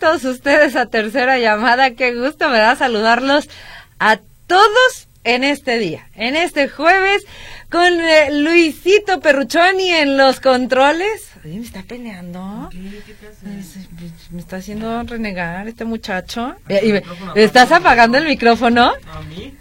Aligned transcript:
Todos 0.00 0.24
ustedes 0.24 0.76
a 0.76 0.86
tercera 0.86 1.38
llamada. 1.38 1.90
Qué 1.90 2.14
gusto 2.14 2.48
me 2.48 2.58
da 2.58 2.76
saludarlos 2.76 3.48
a 3.98 4.18
todos 4.46 5.08
en 5.24 5.44
este 5.44 5.78
día, 5.78 6.08
en 6.14 6.36
este 6.36 6.68
jueves, 6.68 7.24
con 7.70 8.00
eh, 8.00 8.30
Luisito 8.32 9.20
Perruchoni 9.20 9.90
en 9.90 10.16
los 10.16 10.40
controles. 10.40 11.30
¿me 11.44 11.58
está 11.58 11.82
peleando? 11.82 12.70
Me 14.30 14.40
está 14.40 14.56
haciendo 14.56 15.02
renegar 15.02 15.68
este 15.68 15.84
muchacho. 15.84 16.54
Eh, 16.68 17.02
¿Estás 17.34 17.72
apagando 17.72 18.18
el 18.18 18.24
micrófono? 18.24 18.92
¿A 19.12 19.20
mí? 19.22 19.55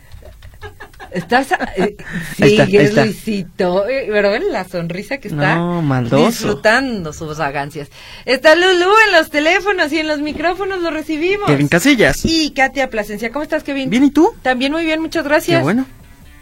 Estás. 1.16 1.48
Eh, 1.78 1.96
sí, 2.36 2.58
Luisito. 2.94 3.88
Eh, 3.88 4.08
pero 4.12 4.32
ven 4.32 4.52
la 4.52 4.66
sonrisa 4.66 5.18
que 5.18 5.30
está 5.30 5.82
disfrutando 6.12 7.14
sus 7.14 7.38
vagancias. 7.38 7.90
Está 8.26 8.56
Lulu 8.56 8.92
en 9.08 9.12
los 9.14 9.30
teléfonos 9.30 9.92
y 9.94 10.00
en 10.00 10.08
los 10.08 10.20
micrófonos 10.20 10.82
lo 10.82 10.92
recibimos. 10.92 11.48
Kevin 11.48 11.70
Casillas. 11.70 12.20
Y 12.24 12.52
Katia 12.52 12.90
Plasencia. 12.90 13.32
¿Cómo 13.32 13.44
estás, 13.44 13.64
Kevin? 13.64 13.90
Bien, 13.90 14.04
¿y 14.04 14.12
tú? 14.12 14.34
También 14.42 14.74
muy 14.74 14.84
bien, 14.84 15.02
muchas 15.02 15.24
gracias. 15.24 15.60
Qué 15.60 15.64
bueno. 15.64 15.86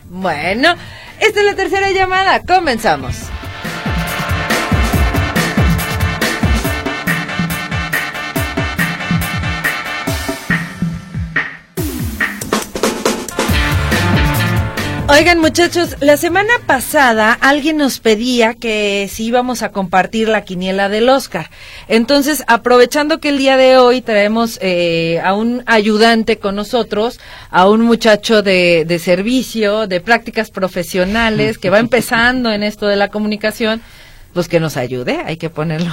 Bueno, 0.10 0.76
esta 1.20 1.40
es 1.40 1.46
la 1.46 1.56
tercera 1.56 1.92
llamada. 1.92 2.42
Comenzamos. 2.42 3.16
Oigan 15.16 15.38
muchachos, 15.38 15.98
la 16.00 16.18
semana 16.18 16.54
pasada 16.66 17.34
alguien 17.34 17.78
nos 17.78 18.00
pedía 18.00 18.56
que 18.56 19.08
si 19.12 19.26
íbamos 19.26 19.62
a 19.62 19.70
compartir 19.70 20.28
la 20.28 20.42
quiniela 20.42 20.90
del 20.90 21.08
Oscar. 21.08 21.52
Entonces, 21.88 22.44
aprovechando 22.48 23.20
que 23.20 23.30
el 23.30 23.38
día 23.38 23.56
de 23.56 23.78
hoy 23.78 24.02
traemos 24.02 24.58
eh, 24.60 25.22
a 25.24 25.36
un 25.36 25.62
ayudante 25.68 26.40
con 26.40 26.56
nosotros, 26.56 27.20
a 27.52 27.70
un 27.70 27.82
muchacho 27.82 28.42
de, 28.42 28.86
de 28.88 28.98
servicio, 28.98 29.86
de 29.86 30.02
prácticas 30.02 30.50
profesionales, 30.50 31.60
que 31.60 31.70
va 31.70 31.78
empezando 31.88 32.52
en 32.52 32.64
esto 32.64 32.88
de 32.88 32.96
la 32.96 33.10
comunicación, 33.10 33.84
pues 34.34 34.48
que 34.48 34.60
nos 34.60 34.78
ayude, 34.78 35.22
hay 35.26 35.38
que 35.38 35.50
ponerlo 35.50 35.92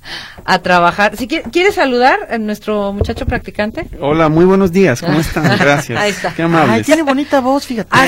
a, 0.44 0.58
trabajar. 0.60 1.16
Si 1.16 1.26
quiere, 1.26 1.72
saludar 1.72 2.18
a 2.30 2.38
nuestro 2.38 2.92
muchacho 2.92 3.26
practicante. 3.26 3.86
Hola, 4.00 4.28
muy 4.28 4.44
buenos 4.44 4.72
días, 4.72 5.00
¿cómo 5.00 5.20
están? 5.20 5.58
Gracias. 5.58 6.00
Ahí 6.00 6.10
está. 6.10 6.32
Qué 6.32 6.42
amables. 6.42 6.86
tiene 6.86 7.02
bonita 7.02 7.40
voz, 7.40 7.66
fíjate. 7.66 7.88
Ah, 7.90 8.06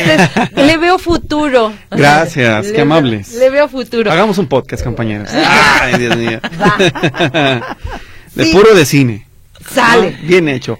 le 0.57 0.77
veo 0.77 0.99
futuro. 0.99 1.73
Gracias, 1.91 2.73
qué 2.73 2.81
amables. 2.83 3.35
Le 3.35 3.51
veo 3.51 3.69
futuro. 3.69 4.11
Hagamos 4.11 4.39
un 4.39 4.47
podcast, 4.47 4.85
compañeros. 4.85 5.29
Ay, 5.33 5.99
Dios 5.99 6.17
mío. 6.17 6.41
De 8.35 8.47
puro 8.47 8.75
de 8.75 8.87
cine. 8.87 9.27
Sale. 9.69 10.19
bien 10.23 10.49
hecho. 10.49 10.79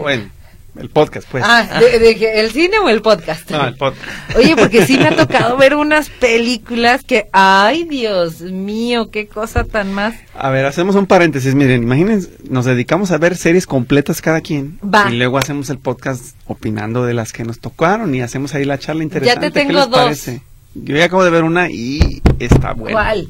bueno. 0.00 0.35
El 0.78 0.90
podcast, 0.90 1.26
pues. 1.30 1.44
Ah, 1.46 1.80
de, 1.80 2.40
¿el 2.40 2.50
cine 2.50 2.78
o 2.78 2.88
el 2.88 3.02
podcast? 3.02 3.50
No, 3.50 3.66
el 3.66 3.76
podcast. 3.76 4.36
Oye, 4.36 4.56
porque 4.56 4.86
sí 4.86 4.98
me 4.98 5.06
ha 5.08 5.16
tocado 5.16 5.56
ver 5.56 5.74
unas 5.74 6.10
películas 6.10 7.02
que, 7.02 7.28
ay, 7.32 7.84
Dios 7.84 8.40
mío, 8.42 9.10
qué 9.10 9.26
cosa 9.26 9.64
tan 9.64 9.92
más. 9.92 10.14
A 10.38 10.50
ver, 10.50 10.66
hacemos 10.66 10.94
un 10.96 11.06
paréntesis. 11.06 11.54
Miren, 11.54 11.82
imagínense, 11.82 12.30
nos 12.48 12.64
dedicamos 12.64 13.10
a 13.10 13.18
ver 13.18 13.36
series 13.36 13.66
completas 13.66 14.20
cada 14.20 14.40
quien. 14.40 14.78
Va. 14.82 15.10
Y 15.10 15.16
luego 15.16 15.38
hacemos 15.38 15.70
el 15.70 15.78
podcast 15.78 16.36
opinando 16.46 17.04
de 17.04 17.14
las 17.14 17.32
que 17.32 17.44
nos 17.44 17.60
tocaron 17.60 18.14
y 18.14 18.20
hacemos 18.20 18.54
ahí 18.54 18.64
la 18.64 18.78
charla 18.78 19.02
interesante. 19.02 19.46
Ya 19.46 19.52
te 19.52 19.60
tengo 19.60 19.86
dos. 19.86 19.98
Parece? 19.98 20.42
Yo 20.74 20.96
ya 20.96 21.06
acabo 21.06 21.24
de 21.24 21.30
ver 21.30 21.44
una 21.44 21.70
y 21.70 22.22
está 22.38 22.72
buena. 22.74 22.96
¿Cuál? 22.96 23.28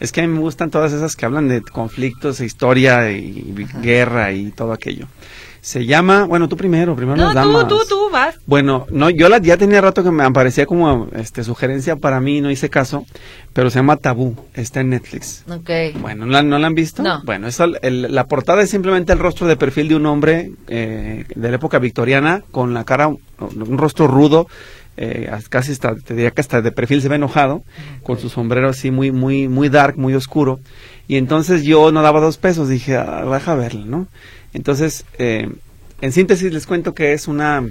Es 0.00 0.12
que 0.12 0.20
a 0.20 0.26
mí 0.26 0.32
me 0.32 0.40
gustan 0.40 0.70
todas 0.70 0.92
esas 0.92 1.16
que 1.16 1.26
hablan 1.26 1.48
de 1.48 1.62
conflictos, 1.62 2.40
historia 2.40 3.10
y 3.10 3.54
guerra 3.80 4.32
y 4.32 4.50
todo 4.50 4.72
aquello. 4.72 5.06
Se 5.64 5.86
llama, 5.86 6.24
bueno, 6.24 6.46
tú 6.46 6.58
primero, 6.58 6.94
primero 6.94 7.16
no, 7.16 7.66
tú, 7.66 7.66
tú, 7.66 7.82
tú 7.88 8.10
vas. 8.10 8.38
Bueno, 8.44 8.84
no, 8.90 9.08
yo 9.08 9.30
la, 9.30 9.38
ya 9.38 9.56
tenía 9.56 9.80
rato 9.80 10.04
que 10.04 10.10
me 10.10 10.22
aparecía 10.22 10.66
como 10.66 11.08
este, 11.14 11.42
sugerencia 11.42 11.96
para 11.96 12.20
mí, 12.20 12.42
no 12.42 12.50
hice 12.50 12.68
caso, 12.68 13.06
pero 13.54 13.70
se 13.70 13.78
llama 13.78 13.96
Tabú, 13.96 14.36
está 14.52 14.80
en 14.80 14.90
Netflix. 14.90 15.42
Ok. 15.48 15.70
Bueno, 16.02 16.26
¿no 16.26 16.58
la, 16.58 16.66
han 16.66 16.74
visto? 16.74 17.02
No. 17.02 17.22
Bueno, 17.24 17.48
eso, 17.48 17.66
la 17.66 18.26
portada 18.26 18.60
es 18.60 18.68
simplemente 18.68 19.14
el 19.14 19.18
rostro 19.18 19.46
de 19.46 19.56
perfil 19.56 19.88
de 19.88 19.96
un 19.96 20.04
hombre 20.04 20.52
eh, 20.68 21.24
de 21.34 21.48
la 21.48 21.56
época 21.56 21.78
victoriana 21.78 22.44
con 22.50 22.74
la 22.74 22.84
cara, 22.84 23.08
un 23.08 23.78
rostro 23.78 24.06
rudo, 24.06 24.48
eh, 24.96 25.30
casi 25.48 25.72
hasta, 25.72 25.94
te 25.96 26.14
diría 26.14 26.30
que 26.30 26.40
hasta 26.40 26.62
de 26.62 26.72
perfil 26.72 27.02
se 27.02 27.08
ve 27.08 27.16
enojado, 27.16 27.62
con 28.02 28.18
su 28.18 28.28
sombrero 28.28 28.68
así 28.68 28.90
muy, 28.90 29.10
muy, 29.10 29.48
muy 29.48 29.68
dark, 29.68 29.96
muy 29.96 30.14
oscuro. 30.14 30.60
Y 31.08 31.16
entonces 31.16 31.64
yo 31.64 31.92
no 31.92 32.02
daba 32.02 32.20
dos 32.20 32.38
pesos, 32.38 32.68
dije, 32.68 32.96
ah, 32.96 33.24
deja 33.30 33.54
verla, 33.54 33.84
¿no? 33.84 34.06
Entonces, 34.52 35.04
eh, 35.18 35.48
en 36.00 36.12
síntesis 36.12 36.52
les 36.52 36.66
cuento 36.66 36.94
que 36.94 37.12
es 37.12 37.28
una 37.28 37.64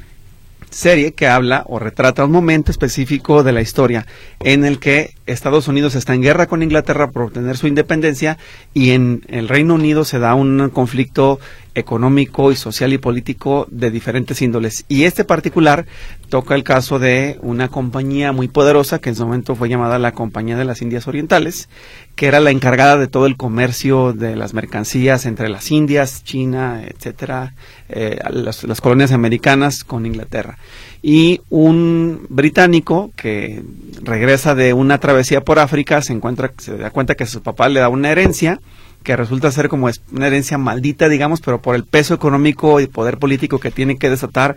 serie 0.69 1.13
que 1.13 1.27
habla 1.27 1.63
o 1.67 1.79
retrata 1.79 2.25
un 2.25 2.31
momento 2.31 2.71
específico 2.71 3.43
de 3.43 3.51
la 3.51 3.61
historia 3.61 4.05
en 4.39 4.65
el 4.65 4.79
que 4.79 5.13
Estados 5.25 5.67
Unidos 5.67 5.95
está 5.95 6.13
en 6.13 6.21
guerra 6.21 6.47
con 6.47 6.63
Inglaterra 6.63 7.11
por 7.11 7.23
obtener 7.23 7.57
su 7.57 7.67
independencia 7.67 8.37
y 8.73 8.91
en 8.91 9.23
el 9.27 9.47
Reino 9.47 9.75
Unido 9.75 10.03
se 10.05 10.19
da 10.19 10.35
un 10.35 10.69
conflicto 10.69 11.39
económico 11.75 12.51
y 12.51 12.55
social 12.55 12.93
y 12.93 12.97
político 12.97 13.67
de 13.71 13.89
diferentes 13.89 14.41
índoles. 14.41 14.85
Y 14.87 15.03
este 15.03 15.23
particular 15.23 15.85
toca 16.29 16.55
el 16.55 16.63
caso 16.63 16.99
de 16.99 17.37
una 17.41 17.69
compañía 17.69 18.31
muy 18.31 18.47
poderosa 18.47 18.99
que 18.99 19.09
en 19.09 19.15
su 19.15 19.25
momento 19.25 19.55
fue 19.55 19.69
llamada 19.69 19.99
la 19.99 20.11
Compañía 20.11 20.57
de 20.57 20.65
las 20.65 20.81
Indias 20.81 21.07
Orientales, 21.07 21.69
que 22.15 22.27
era 22.27 22.39
la 22.39 22.51
encargada 22.51 22.97
de 22.97 23.07
todo 23.07 23.25
el 23.25 23.37
comercio 23.37 24.13
de 24.13 24.35
las 24.35 24.53
mercancías 24.53 25.25
entre 25.25 25.49
las 25.49 25.71
Indias, 25.71 26.23
China, 26.23 26.83
etcétera, 26.85 27.53
eh, 27.89 28.19
las, 28.29 28.63
las 28.63 28.81
colonias 28.81 29.11
americanas 29.11 29.83
con 29.83 30.05
Inglaterra. 30.05 30.57
Y 31.01 31.41
un 31.49 32.25
británico 32.29 33.11
que 33.15 33.63
regresa 34.01 34.55
de 34.55 34.73
una 34.73 34.99
travesía 34.99 35.41
por 35.41 35.59
África 35.59 36.01
se 36.01 36.13
encuentra, 36.13 36.53
se 36.57 36.77
da 36.77 36.91
cuenta 36.91 37.15
que 37.15 37.25
su 37.25 37.41
papá 37.41 37.67
le 37.67 37.79
da 37.79 37.89
una 37.89 38.11
herencia 38.11 38.59
que 39.03 39.17
resulta 39.17 39.51
ser 39.51 39.67
como 39.67 39.89
una 40.11 40.27
herencia 40.27 40.57
maldita, 40.57 41.09
digamos, 41.09 41.41
pero 41.41 41.61
por 41.61 41.75
el 41.75 41.83
peso 41.83 42.13
económico 42.13 42.79
y 42.79 42.87
poder 42.87 43.17
político 43.17 43.59
que 43.59 43.69
tiene 43.69 43.97
que 43.97 44.09
desatar 44.09 44.55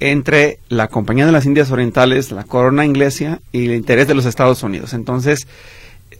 entre 0.00 0.58
la 0.68 0.88
Compañía 0.88 1.26
de 1.26 1.32
las 1.32 1.46
Indias 1.46 1.70
Orientales, 1.70 2.32
la 2.32 2.44
corona 2.44 2.84
inglesa 2.84 3.40
y 3.52 3.66
el 3.66 3.74
interés 3.74 4.08
de 4.08 4.14
los 4.14 4.24
Estados 4.24 4.62
Unidos. 4.62 4.94
Entonces, 4.94 5.46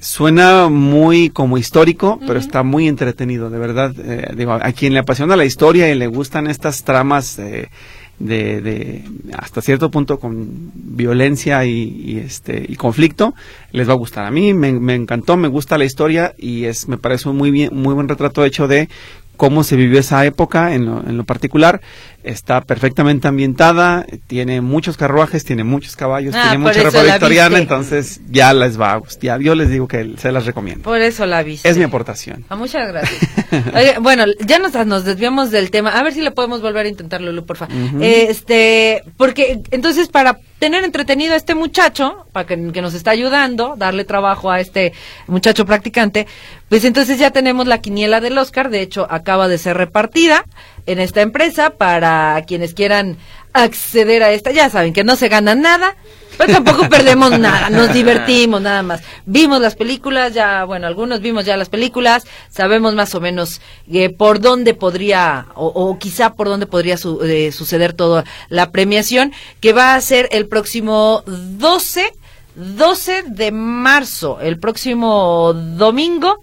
suena 0.04 0.68
muy 0.68 1.30
como 1.30 1.56
histórico, 1.56 2.20
pero 2.26 2.38
está 2.38 2.62
muy 2.62 2.88
entretenido, 2.88 3.48
de 3.48 3.58
verdad. 3.58 3.94
Eh, 3.98 4.34
digo, 4.36 4.52
a 4.52 4.72
quien 4.72 4.92
le 4.92 4.98
apasiona 4.98 5.34
la 5.34 5.46
historia 5.46 5.90
y 5.90 5.94
le 5.94 6.06
gustan 6.08 6.46
estas 6.46 6.84
tramas 6.84 7.38
eh, 7.38 7.70
de, 8.18 8.60
de, 8.60 9.04
hasta 9.32 9.62
cierto 9.62 9.90
punto 9.90 10.18
con 10.18 10.70
violencia 10.74 11.64
y, 11.64 12.18
este 12.18 12.64
y 12.68 12.76
conflicto 12.76 13.34
les 13.72 13.88
va 13.88 13.94
a 13.94 13.96
gustar 13.96 14.24
a 14.24 14.30
mí 14.30 14.54
me, 14.54 14.72
me, 14.72 14.94
encantó 14.94 15.36
me 15.36 15.48
gusta 15.48 15.78
la 15.78 15.84
historia 15.84 16.32
y 16.38 16.66
es 16.66 16.86
me 16.86 16.96
parece 16.96 17.28
un 17.28 17.36
muy 17.36 17.50
bien 17.50 17.70
muy 17.72 17.92
buen 17.92 18.08
retrato 18.08 18.44
hecho 18.44 18.68
de 18.68 18.88
cómo 19.36 19.64
se 19.64 19.76
vivió 19.76 20.00
esa 20.00 20.24
época 20.24 20.74
en 20.74 20.86
lo, 20.86 21.00
en 21.00 21.16
lo 21.16 21.24
particular. 21.24 21.80
Está 22.22 22.62
perfectamente 22.62 23.28
ambientada, 23.28 24.06
tiene 24.26 24.62
muchos 24.62 24.96
carruajes, 24.96 25.44
tiene 25.44 25.62
muchos 25.62 25.94
caballos, 25.94 26.34
Ah, 26.34 26.48
tiene 26.50 26.58
mucha 26.64 26.82
ropa 26.82 27.02
victoriana, 27.02 27.58
entonces 27.58 28.22
ya 28.30 28.54
les 28.54 28.80
va 28.80 28.92
a 28.92 28.96
gustar. 28.96 29.40
Yo 29.40 29.54
les 29.54 29.68
digo 29.68 29.86
que 29.86 30.14
se 30.16 30.32
las 30.32 30.46
recomiendo. 30.46 30.82
Por 30.84 31.00
eso 31.02 31.26
la 31.26 31.42
viste. 31.42 31.68
Es 31.68 31.76
mi 31.76 31.84
aportación. 31.84 32.44
Ah, 32.48 32.56
muchas 32.56 32.88
gracias. 32.88 33.20
Oye, 33.74 33.96
bueno, 34.00 34.24
ya 34.40 34.58
nos, 34.58 34.72
nos 34.86 35.04
desviamos 35.04 35.50
del 35.50 35.70
tema. 35.70 35.90
A 35.90 36.02
ver 36.02 36.14
si 36.14 36.22
le 36.22 36.30
podemos 36.30 36.62
volver 36.62 36.86
a 36.86 36.88
intentar, 36.88 37.20
Lulu, 37.20 37.44
por 37.44 37.58
favor. 37.58 37.74
Este, 38.00 39.02
porque 39.18 39.60
entonces 39.70 40.08
para 40.08 40.38
tener 40.64 40.82
entretenido 40.82 41.34
a 41.34 41.36
este 41.36 41.54
muchacho, 41.54 42.24
para 42.32 42.46
que, 42.46 42.56
nos 42.56 42.94
está 42.94 43.10
ayudando, 43.10 43.74
darle 43.76 44.06
trabajo 44.06 44.50
a 44.50 44.60
este 44.60 44.94
muchacho 45.26 45.66
practicante, 45.66 46.26
pues 46.70 46.86
entonces 46.86 47.18
ya 47.18 47.32
tenemos 47.32 47.66
la 47.66 47.82
quiniela 47.82 48.22
del 48.22 48.38
Oscar. 48.38 48.70
De 48.70 48.80
hecho, 48.80 49.06
acaba 49.10 49.46
de 49.46 49.58
ser 49.58 49.76
repartida 49.76 50.46
en 50.86 51.00
esta 51.00 51.20
empresa 51.20 51.68
para 51.68 52.42
quienes 52.46 52.72
quieran 52.72 53.18
acceder 53.52 54.22
a 54.22 54.32
esta. 54.32 54.52
Ya 54.52 54.70
saben 54.70 54.94
que 54.94 55.04
no 55.04 55.16
se 55.16 55.28
gana 55.28 55.54
nada. 55.54 55.96
Pero 56.36 56.52
tampoco 56.54 56.88
perdemos 56.90 57.38
nada, 57.38 57.70
nos 57.70 57.92
divertimos 57.92 58.60
nada 58.60 58.82
más. 58.82 59.02
Vimos 59.26 59.60
las 59.60 59.76
películas, 59.76 60.34
ya, 60.34 60.64
bueno, 60.64 60.86
algunos 60.86 61.20
vimos 61.20 61.44
ya 61.44 61.56
las 61.56 61.68
películas, 61.68 62.24
sabemos 62.50 62.94
más 62.94 63.14
o 63.14 63.20
menos 63.20 63.60
eh, 63.92 64.10
por 64.10 64.40
dónde 64.40 64.74
podría, 64.74 65.46
o, 65.54 65.66
o 65.66 65.98
quizá 65.98 66.34
por 66.34 66.48
dónde 66.48 66.66
podría 66.66 66.96
su- 66.96 67.22
eh, 67.22 67.52
suceder 67.52 67.92
toda 67.92 68.24
la 68.48 68.70
premiación, 68.70 69.32
que 69.60 69.72
va 69.72 69.94
a 69.94 70.00
ser 70.00 70.28
el 70.32 70.46
próximo 70.48 71.22
12, 71.26 72.12
12 72.56 73.22
de 73.26 73.52
marzo, 73.52 74.38
el 74.40 74.58
próximo 74.58 75.52
domingo. 75.54 76.38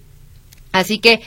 Así 0.72 1.00
que, 1.00 1.22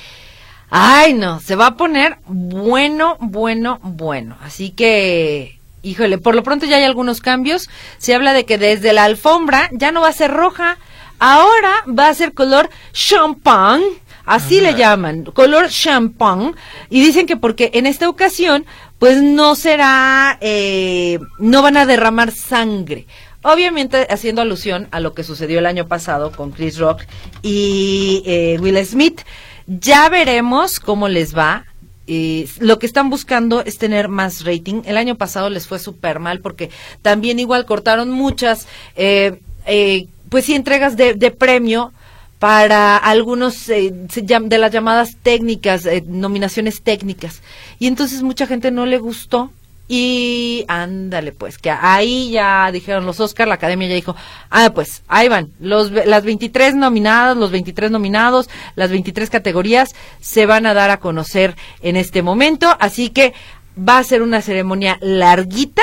ay 0.70 1.12
no, 1.14 1.38
se 1.40 1.54
va 1.54 1.66
a 1.68 1.76
poner 1.76 2.16
bueno, 2.26 3.16
bueno, 3.20 3.78
bueno. 3.82 4.36
Así 4.42 4.70
que, 4.70 5.53
híjole, 5.84 6.18
por 6.18 6.34
lo 6.34 6.42
pronto 6.42 6.66
ya 6.66 6.76
hay 6.76 6.84
algunos 6.84 7.20
cambios. 7.20 7.68
Se 7.98 8.14
habla 8.14 8.32
de 8.32 8.44
que 8.44 8.58
desde 8.58 8.92
la 8.92 9.04
alfombra 9.04 9.68
ya 9.72 9.92
no 9.92 10.00
va 10.00 10.08
a 10.08 10.12
ser 10.12 10.30
roja, 10.30 10.78
ahora 11.18 11.72
va 11.86 12.08
a 12.08 12.14
ser 12.14 12.32
color 12.32 12.70
champagne. 12.92 13.84
Así 14.26 14.62
le 14.62 14.74
llaman, 14.74 15.24
color 15.24 15.68
champagne. 15.68 16.54
Y 16.88 17.02
dicen 17.02 17.26
que 17.26 17.36
porque 17.36 17.70
en 17.74 17.86
esta 17.86 18.08
ocasión, 18.08 18.64
pues 18.98 19.22
no 19.22 19.54
será, 19.54 20.38
eh, 20.40 21.18
no 21.38 21.60
van 21.60 21.76
a 21.76 21.84
derramar 21.84 22.32
sangre. 22.32 23.06
Obviamente 23.42 24.06
haciendo 24.08 24.40
alusión 24.40 24.88
a 24.90 25.00
lo 25.00 25.12
que 25.12 25.22
sucedió 25.22 25.58
el 25.58 25.66
año 25.66 25.86
pasado 25.86 26.32
con 26.32 26.52
Chris 26.52 26.78
Rock 26.78 27.02
y 27.42 28.22
eh, 28.24 28.56
Will 28.60 28.82
Smith. 28.86 29.20
Ya 29.66 30.08
veremos 30.08 30.80
cómo 30.80 31.08
les 31.08 31.36
va. 31.36 31.66
Eh, 32.06 32.48
lo 32.60 32.78
que 32.78 32.86
están 32.86 33.10
buscando 33.10 33.62
es 33.64 33.78
tener 33.78 34.08
más 34.08 34.44
rating. 34.44 34.82
El 34.84 34.96
año 34.96 35.16
pasado 35.16 35.48
les 35.50 35.66
fue 35.66 35.78
súper 35.78 36.18
mal 36.18 36.40
porque 36.40 36.70
también 37.02 37.38
igual 37.38 37.64
cortaron 37.64 38.10
muchas, 38.10 38.66
eh, 38.96 39.40
eh, 39.66 40.08
pues 40.28 40.44
sí, 40.44 40.54
entregas 40.54 40.96
de, 40.96 41.30
premio 41.30 41.92
para 42.38 42.96
algunos 42.96 43.68
eh, 43.68 43.90
de 43.92 44.58
las 44.58 44.72
llamadas 44.72 45.16
técnicas, 45.22 45.86
eh, 45.86 46.04
nominaciones 46.06 46.82
técnicas. 46.82 47.40
Y 47.78 47.86
entonces 47.86 48.22
mucha 48.22 48.46
gente 48.46 48.70
no 48.70 48.84
le 48.84 48.98
gustó. 48.98 49.50
Y 49.86 50.64
ándale, 50.68 51.32
pues, 51.32 51.58
que 51.58 51.70
ahí 51.70 52.30
ya 52.30 52.70
dijeron 52.72 53.04
los 53.04 53.20
Oscar, 53.20 53.46
la 53.46 53.54
academia 53.54 53.88
ya 53.88 53.94
dijo, 53.94 54.16
ah, 54.50 54.72
pues, 54.74 55.02
ahí 55.08 55.28
van, 55.28 55.50
los, 55.60 55.90
las 55.90 56.24
23 56.24 56.74
nominadas, 56.74 57.36
los 57.36 57.50
23 57.50 57.90
nominados, 57.90 58.48
las 58.76 58.90
23 58.90 59.28
categorías 59.28 59.94
se 60.20 60.46
van 60.46 60.64
a 60.64 60.72
dar 60.72 60.88
a 60.88 61.00
conocer 61.00 61.54
en 61.82 61.96
este 61.96 62.22
momento, 62.22 62.74
así 62.80 63.10
que 63.10 63.34
va 63.76 63.98
a 63.98 64.04
ser 64.04 64.22
una 64.22 64.40
ceremonia 64.40 64.96
larguita, 65.02 65.82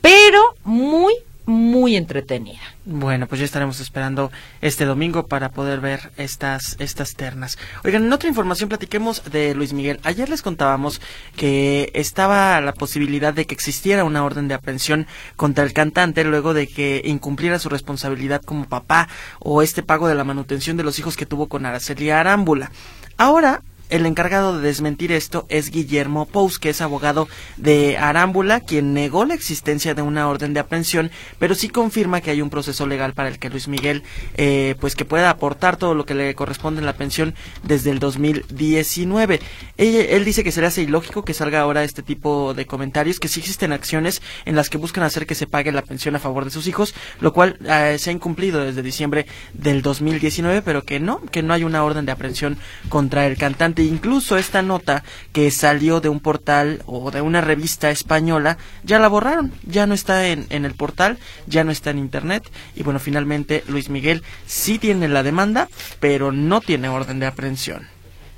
pero 0.00 0.40
muy, 0.62 1.14
muy 1.46 1.96
entretenida. 1.96 2.60
Bueno, 2.84 3.26
pues 3.26 3.38
ya 3.38 3.44
estaremos 3.44 3.80
esperando 3.80 4.30
este 4.60 4.84
domingo 4.84 5.26
para 5.26 5.50
poder 5.50 5.80
ver 5.80 6.12
estas, 6.16 6.76
estas 6.78 7.14
ternas. 7.14 7.58
Oigan, 7.84 8.04
en 8.04 8.12
otra 8.12 8.28
información 8.28 8.68
platiquemos 8.68 9.22
de 9.30 9.54
Luis 9.54 9.72
Miguel. 9.72 10.00
Ayer 10.04 10.28
les 10.28 10.42
contábamos 10.42 11.00
que 11.36 11.90
estaba 11.94 12.60
la 12.60 12.72
posibilidad 12.72 13.34
de 13.34 13.46
que 13.46 13.54
existiera 13.54 14.04
una 14.04 14.24
orden 14.24 14.48
de 14.48 14.54
aprehensión 14.54 15.06
contra 15.36 15.64
el 15.64 15.72
cantante 15.72 16.24
luego 16.24 16.54
de 16.54 16.66
que 16.66 17.02
incumpliera 17.04 17.58
su 17.58 17.68
responsabilidad 17.68 18.42
como 18.42 18.68
papá 18.68 19.08
o 19.38 19.62
este 19.62 19.82
pago 19.82 20.08
de 20.08 20.14
la 20.14 20.24
manutención 20.24 20.76
de 20.76 20.84
los 20.84 20.98
hijos 20.98 21.16
que 21.16 21.26
tuvo 21.26 21.48
con 21.48 21.66
Araceli 21.66 22.10
Arámbula. 22.10 22.70
Ahora, 23.16 23.62
el 23.90 24.06
encargado 24.06 24.58
de 24.58 24.66
desmentir 24.66 25.12
esto 25.12 25.46
es 25.48 25.70
Guillermo 25.70 26.26
Pous, 26.26 26.58
que 26.58 26.70
es 26.70 26.80
abogado 26.80 27.28
de 27.56 27.98
Arámbula, 27.98 28.60
quien 28.60 28.94
negó 28.94 29.24
la 29.24 29.34
existencia 29.34 29.94
de 29.94 30.02
una 30.02 30.28
orden 30.28 30.54
de 30.54 30.60
aprehensión, 30.60 31.10
pero 31.38 31.54
sí 31.54 31.68
confirma 31.68 32.20
que 32.20 32.30
hay 32.30 32.40
un 32.40 32.50
proceso 32.50 32.86
legal 32.86 33.12
para 33.12 33.28
el 33.28 33.38
que 33.38 33.50
Luis 33.50 33.68
Miguel, 33.68 34.02
eh, 34.36 34.74
pues 34.80 34.96
que 34.96 35.04
pueda 35.04 35.30
aportar 35.30 35.76
todo 35.76 35.94
lo 35.94 36.06
que 36.06 36.14
le 36.14 36.34
corresponde 36.34 36.80
en 36.80 36.86
la 36.86 36.96
pensión 36.96 37.34
desde 37.62 37.90
el 37.90 37.98
2019. 37.98 39.40
Él, 39.76 39.94
él 39.96 40.24
dice 40.24 40.42
que 40.42 40.52
se 40.52 40.60
le 40.60 40.66
hace 40.66 40.82
ilógico 40.82 41.24
que 41.24 41.34
salga 41.34 41.60
ahora 41.60 41.84
este 41.84 42.02
tipo 42.02 42.54
de 42.54 42.66
comentarios, 42.66 43.20
que 43.20 43.28
sí 43.28 43.40
existen 43.40 43.72
acciones 43.72 44.22
en 44.44 44.56
las 44.56 44.70
que 44.70 44.78
buscan 44.78 45.04
hacer 45.04 45.26
que 45.26 45.34
se 45.34 45.46
pague 45.46 45.72
la 45.72 45.82
pensión 45.82 46.16
a 46.16 46.20
favor 46.20 46.44
de 46.44 46.50
sus 46.50 46.66
hijos, 46.66 46.94
lo 47.20 47.32
cual 47.32 47.58
eh, 47.68 47.96
se 47.98 48.10
ha 48.10 48.12
incumplido 48.12 48.64
desde 48.64 48.82
diciembre 48.82 49.26
del 49.52 49.82
2019, 49.82 50.62
pero 50.62 50.82
que 50.82 51.00
no, 51.00 51.20
que 51.20 51.42
no 51.42 51.52
hay 51.52 51.64
una 51.64 51.84
orden 51.84 52.06
de 52.06 52.12
aprehensión 52.12 52.58
contra 52.88 53.26
el 53.26 53.36
cantante. 53.36 53.83
Incluso 53.86 54.36
esta 54.36 54.62
nota 54.62 55.04
que 55.32 55.50
salió 55.50 56.00
de 56.00 56.08
un 56.08 56.20
portal 56.20 56.82
o 56.86 57.10
de 57.10 57.20
una 57.20 57.40
revista 57.40 57.90
española, 57.90 58.58
ya 58.82 58.98
la 58.98 59.08
borraron, 59.08 59.52
ya 59.64 59.86
no 59.86 59.94
está 59.94 60.28
en, 60.28 60.46
en 60.50 60.64
el 60.64 60.74
portal, 60.74 61.18
ya 61.46 61.64
no 61.64 61.70
está 61.70 61.90
en 61.90 61.98
internet. 61.98 62.50
Y 62.74 62.82
bueno, 62.82 62.98
finalmente 63.00 63.64
Luis 63.68 63.88
Miguel 63.88 64.22
sí 64.46 64.78
tiene 64.78 65.08
la 65.08 65.22
demanda, 65.22 65.68
pero 66.00 66.32
no 66.32 66.60
tiene 66.60 66.88
orden 66.88 67.20
de 67.20 67.26
aprehensión. 67.26 67.88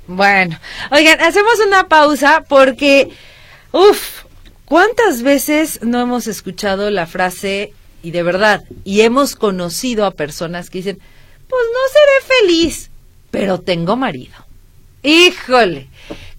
Bueno, 0.07 0.57
oigan, 0.91 1.19
hacemos 1.19 1.59
una 1.67 1.89
pausa 1.89 2.45
porque, 2.47 3.09
uff, 3.73 4.23
¿cuántas 4.63 5.21
veces 5.21 5.79
no 5.83 5.99
hemos 5.99 6.27
escuchado 6.27 6.89
la 6.89 7.07
frase, 7.07 7.73
y 8.01 8.11
de 8.11 8.23
verdad, 8.23 8.63
y 8.85 9.01
hemos 9.01 9.35
conocido 9.35 10.05
a 10.05 10.11
personas 10.11 10.69
que 10.69 10.77
dicen, 10.77 10.99
pues 11.49 11.61
no 11.73 11.79
seré 11.91 12.39
feliz, 12.41 12.89
pero 13.31 13.59
tengo 13.59 13.97
marido? 13.97 14.46
Híjole, 15.03 15.87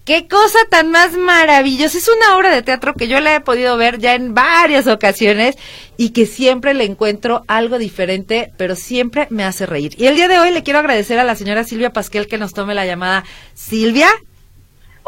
qué 0.05 0.29
cosa 0.29 0.59
tan 0.71 0.91
más 0.91 1.13
maravillosa. 1.13 1.99
Es 1.99 2.09
una 2.09 2.37
obra 2.37 2.51
de 2.51 2.63
teatro 2.63 2.95
que 2.95 3.09
yo 3.09 3.21
la 3.21 3.35
he 3.35 3.41
podido 3.41 3.77
ver 3.77 3.99
ya 3.99 4.15
en 4.15 4.35
varias 4.35 4.87
ocasiones 4.87 5.57
y 5.97 6.11
que 6.11 6.27
siempre 6.27 6.75
le 6.75 6.85
encuentro 6.85 7.45
algo 7.49 7.79
diferente, 7.79 8.53
pero 8.57 8.77
siempre 8.77 9.27
me 9.31 9.45
hace 9.45 9.67
reír. 9.67 9.95
Y 9.97 10.07
el 10.07 10.17
día 10.17 10.29
de 10.29 10.39
hoy 10.39 10.51
le 10.51 10.63
quiero 10.63 10.79
agradecer 10.79 11.19
a 11.19 11.25
la 11.25 11.37
señora 11.37 11.65
Silvia 11.65 11.93
Pasquel 11.93 12.27
que 12.27 12.39
nos 12.39 12.53
tome 12.53 12.75
la 12.75 12.87
llamada. 12.87 13.25
Silvia, 13.55 14.09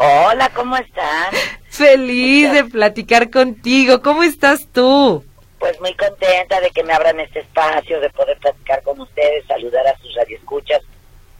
Hola, 0.03 0.49
¿cómo 0.55 0.75
están? 0.77 1.31
feliz 1.69 2.51
de 2.51 2.65
platicar 2.65 3.29
contigo. 3.29 4.01
¿Cómo 4.01 4.23
estás 4.23 4.67
tú? 4.73 5.23
Pues 5.59 5.79
muy 5.79 5.93
contenta 5.93 6.59
de 6.59 6.71
que 6.71 6.83
me 6.83 6.93
abran 6.93 7.19
este 7.19 7.41
espacio, 7.41 7.99
de 7.99 8.09
poder 8.09 8.35
platicar 8.39 8.81
con 8.81 8.99
ustedes, 8.99 9.45
saludar 9.45 9.85
a 9.85 9.95
sus 9.99 10.15
radioescuchas 10.15 10.81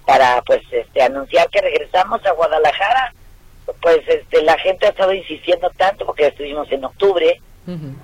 para 0.05 0.41
pues 0.41 0.61
este 0.71 1.01
anunciar 1.01 1.49
que 1.49 1.61
regresamos 1.61 2.25
a 2.25 2.31
Guadalajara. 2.31 3.13
Pues 3.81 3.99
este 4.07 4.41
la 4.41 4.57
gente 4.57 4.85
ha 4.85 4.89
estado 4.89 5.13
insistiendo 5.13 5.69
tanto 5.77 6.05
porque 6.05 6.27
estuvimos 6.27 6.71
en 6.71 6.83
octubre, 6.83 7.41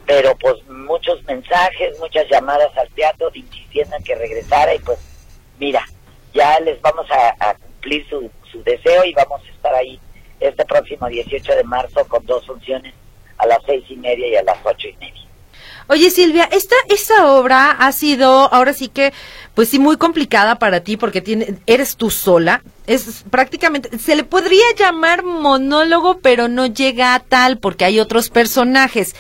pero 0.06 0.36
pues 0.38 0.56
muchos 0.70 1.22
mensajes, 1.26 2.00
muchas 2.00 2.30
llamadas 2.30 2.76
al 2.78 2.88
teatro 2.90 3.30
insistiendo 3.34 3.96
en 3.98 4.04
que 4.04 4.16
regresara 4.16 4.74
y 4.76 4.80
pues 4.80 5.00
mira, 5.60 5.84
ya 6.34 6.60
les 6.60 6.80
vamos 6.82 7.06
a, 7.12 7.36
a 7.40 7.56
cumplir 7.56 8.08
su, 8.10 8.32
su 8.52 8.64
deseo 8.64 9.04
y 9.04 9.14
vamos 9.14 9.42
a 9.44 9.52
estar 9.52 9.74
ahí 9.74 10.00
este 10.40 10.64
próximo 10.66 11.08
18 11.08 11.56
de 11.56 11.64
marzo 11.64 12.08
con 12.08 12.26
dos 12.26 12.46
funciones 12.46 12.94
a 13.38 13.46
las 13.46 13.60
seis 13.66 13.84
y 13.90 13.96
media 13.96 14.28
y 14.28 14.36
a 14.36 14.44
las 14.44 14.58
ocho 14.64 14.88
y 14.88 14.96
media. 14.98 15.27
Oye 15.90 16.10
Silvia, 16.10 16.50
esta, 16.52 16.76
esta 16.90 17.32
obra 17.32 17.72
ha 17.72 17.92
sido 17.94 18.54
ahora 18.54 18.74
sí 18.74 18.90
que, 18.90 19.14
pues 19.54 19.70
sí, 19.70 19.80
muy 19.80 19.96
complicada 19.98 20.56
para 20.60 20.82
ti 20.82 20.98
porque 20.98 21.22
tiene, 21.22 21.56
eres 21.66 21.96
tú 21.96 22.10
sola. 22.12 22.62
Es 22.88 23.24
prácticamente, 23.32 23.98
se 23.98 24.16
le 24.16 24.24
podría 24.26 24.66
llamar 24.78 25.24
monólogo, 25.24 26.20
pero 26.20 26.48
no 26.50 26.66
llega 26.66 27.16
a 27.16 27.20
tal 27.20 27.58
porque 27.58 27.86
hay 27.86 28.00
otros 28.02 28.30
personajes. 28.30 29.16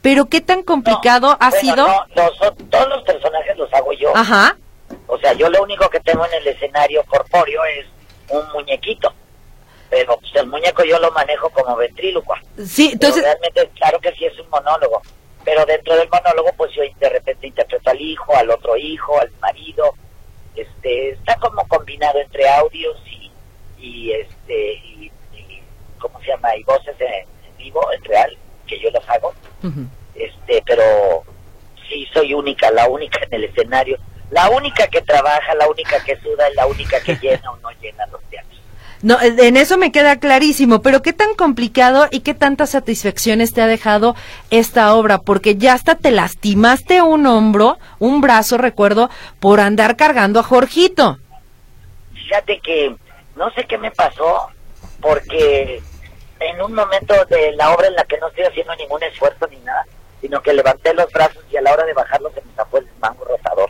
Pero 0.00 0.26
qué 0.26 0.40
tan 0.40 0.62
complicado 0.62 1.28
No, 1.28 1.36
ha 1.40 1.50
bueno, 1.50 1.60
sido. 1.60 1.86
no, 1.88 2.04
los- 2.16 2.68
todos 2.70 2.88
los 2.88 3.02
personajes 3.04 3.56
los 3.56 3.72
hago 3.72 3.92
yo. 3.92 4.16
Ajá. 4.16 4.56
O 5.06 5.18
sea, 5.18 5.32
yo 5.32 5.48
lo 5.50 5.62
único 5.62 5.88
que 5.90 6.00
tengo 6.00 6.24
en 6.26 6.34
el 6.34 6.46
escenario 6.48 7.02
corpóreo 7.04 7.64
es 7.64 7.86
un 8.28 8.42
muñequito. 8.52 9.12
Pero 9.90 10.16
pues, 10.18 10.32
el 10.36 10.46
muñeco 10.46 10.82
yo 10.84 10.98
lo 10.98 11.10
manejo 11.12 11.50
como 11.50 11.76
ventrílocua. 11.76 12.40
Sí, 12.64 12.84
Pero 12.86 12.92
entonces, 12.94 13.22
realmente, 13.24 13.70
claro 13.76 13.98
que 14.00 14.12
sí 14.14 14.24
es 14.24 14.38
un 14.40 14.48
monólogo. 14.50 15.02
Pero 15.44 15.66
dentro 15.66 15.96
del 15.96 16.08
monólogo, 16.08 16.52
pues 16.56 16.72
yo 16.72 16.82
de 17.00 17.08
repente 17.08 17.46
interpreto 17.46 17.90
al 17.90 18.00
hijo, 18.00 18.34
al 18.36 18.50
otro 18.50 18.76
hijo, 18.76 19.20
al 19.20 19.30
marido. 19.40 19.94
Este, 20.54 21.10
está 21.10 21.36
como 21.36 21.66
combinado 21.66 22.20
entre 22.20 22.48
audios 22.48 22.96
y, 23.06 23.30
y 23.78 24.12
este, 24.12 24.74
y, 24.74 25.12
y, 25.34 25.62
¿cómo 25.98 26.20
se 26.20 26.28
llama? 26.28 26.48
Hay 26.48 26.62
voces 26.62 26.94
en, 27.00 27.26
en 27.48 27.56
vivo, 27.56 27.80
en 27.92 28.04
real, 28.04 28.36
que 28.66 28.78
yo 28.78 28.90
las 28.90 29.08
hago. 29.08 29.32
Este, 30.14 30.62
pero 30.66 31.24
sí 31.88 32.06
soy 32.12 32.34
única, 32.34 32.70
la 32.70 32.88
única 32.88 33.20
en 33.24 33.34
el 33.34 33.44
escenario. 33.44 33.98
La 34.30 34.48
única 34.48 34.86
que 34.86 35.02
trabaja, 35.02 35.54
la 35.54 35.68
única 35.68 36.02
que 36.02 36.16
suda, 36.16 36.50
y 36.50 36.54
la 36.54 36.66
única 36.66 37.00
que 37.02 37.16
llena 37.20 37.50
o 37.50 37.56
no 37.58 37.70
llena 37.80 38.06
los 38.06 38.22
teatros. 38.24 38.51
No, 39.02 39.20
eh, 39.20 39.34
en 39.38 39.56
eso 39.56 39.78
me 39.78 39.90
queda 39.90 40.18
clarísimo, 40.18 40.80
pero 40.80 41.02
qué 41.02 41.12
tan 41.12 41.34
complicado 41.34 42.06
y 42.10 42.20
qué 42.20 42.34
tantas 42.34 42.70
satisfacciones 42.70 43.52
te 43.52 43.60
ha 43.60 43.66
dejado 43.66 44.14
esta 44.50 44.94
obra, 44.94 45.18
porque 45.18 45.56
ya 45.56 45.74
hasta 45.74 45.96
te 45.96 46.12
lastimaste 46.12 47.02
un 47.02 47.26
hombro, 47.26 47.78
un 47.98 48.20
brazo, 48.20 48.58
recuerdo, 48.58 49.10
por 49.40 49.58
andar 49.58 49.96
cargando 49.96 50.38
a 50.38 50.44
Jorgito. 50.44 51.18
Fíjate 52.14 52.60
que 52.60 52.94
no 53.34 53.50
sé 53.50 53.64
qué 53.64 53.76
me 53.76 53.90
pasó, 53.90 54.48
porque 55.00 55.82
en 56.38 56.60
un 56.62 56.72
momento 56.72 57.14
de 57.28 57.52
la 57.52 57.72
obra 57.72 57.88
en 57.88 57.94
la 57.94 58.04
que 58.04 58.18
no 58.18 58.28
estoy 58.28 58.44
haciendo 58.44 58.74
ningún 58.76 59.02
esfuerzo 59.02 59.48
ni 59.48 59.58
nada, 59.58 59.84
sino 60.20 60.40
que 60.40 60.52
levanté 60.52 60.94
los 60.94 61.10
brazos 61.12 61.42
y 61.50 61.56
a 61.56 61.62
la 61.62 61.72
hora 61.72 61.84
de 61.84 61.92
bajarlos 61.92 62.32
se 62.34 62.42
me 62.42 62.52
zafó 62.54 62.78
el 62.78 62.86
mango 63.00 63.24
rotador. 63.24 63.68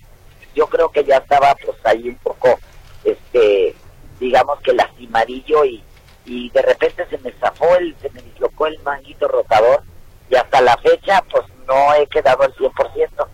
Yo 0.55 0.67
creo 0.67 0.91
que 0.91 1.05
ya 1.05 1.17
estaba 1.17 1.55
pues 1.55 1.79
ahí 1.85 2.11
un 2.11 2.17
poco, 2.17 2.59
este, 3.05 3.75
digamos 4.23 4.61
que 4.61 4.73
lastimadillo 4.73 5.65
y, 5.65 5.83
y 6.25 6.49
de 6.51 6.63
repente 6.63 7.05
se 7.11 7.19
me 7.19 7.33
zafó 7.33 7.75
el, 7.77 7.95
se 8.01 8.09
me 8.11 8.23
dislocó 8.23 8.69
el 8.69 8.79
manguito 8.81 9.27
rotador 9.27 9.83
y 10.31 10.37
hasta 10.37 10.61
la 10.61 10.77
fecha 10.79 11.23
pues 11.31 11.45
no 11.67 11.93
he 11.95 12.07
quedado 12.07 12.45
al 12.45 12.55
100%, 12.55 13.27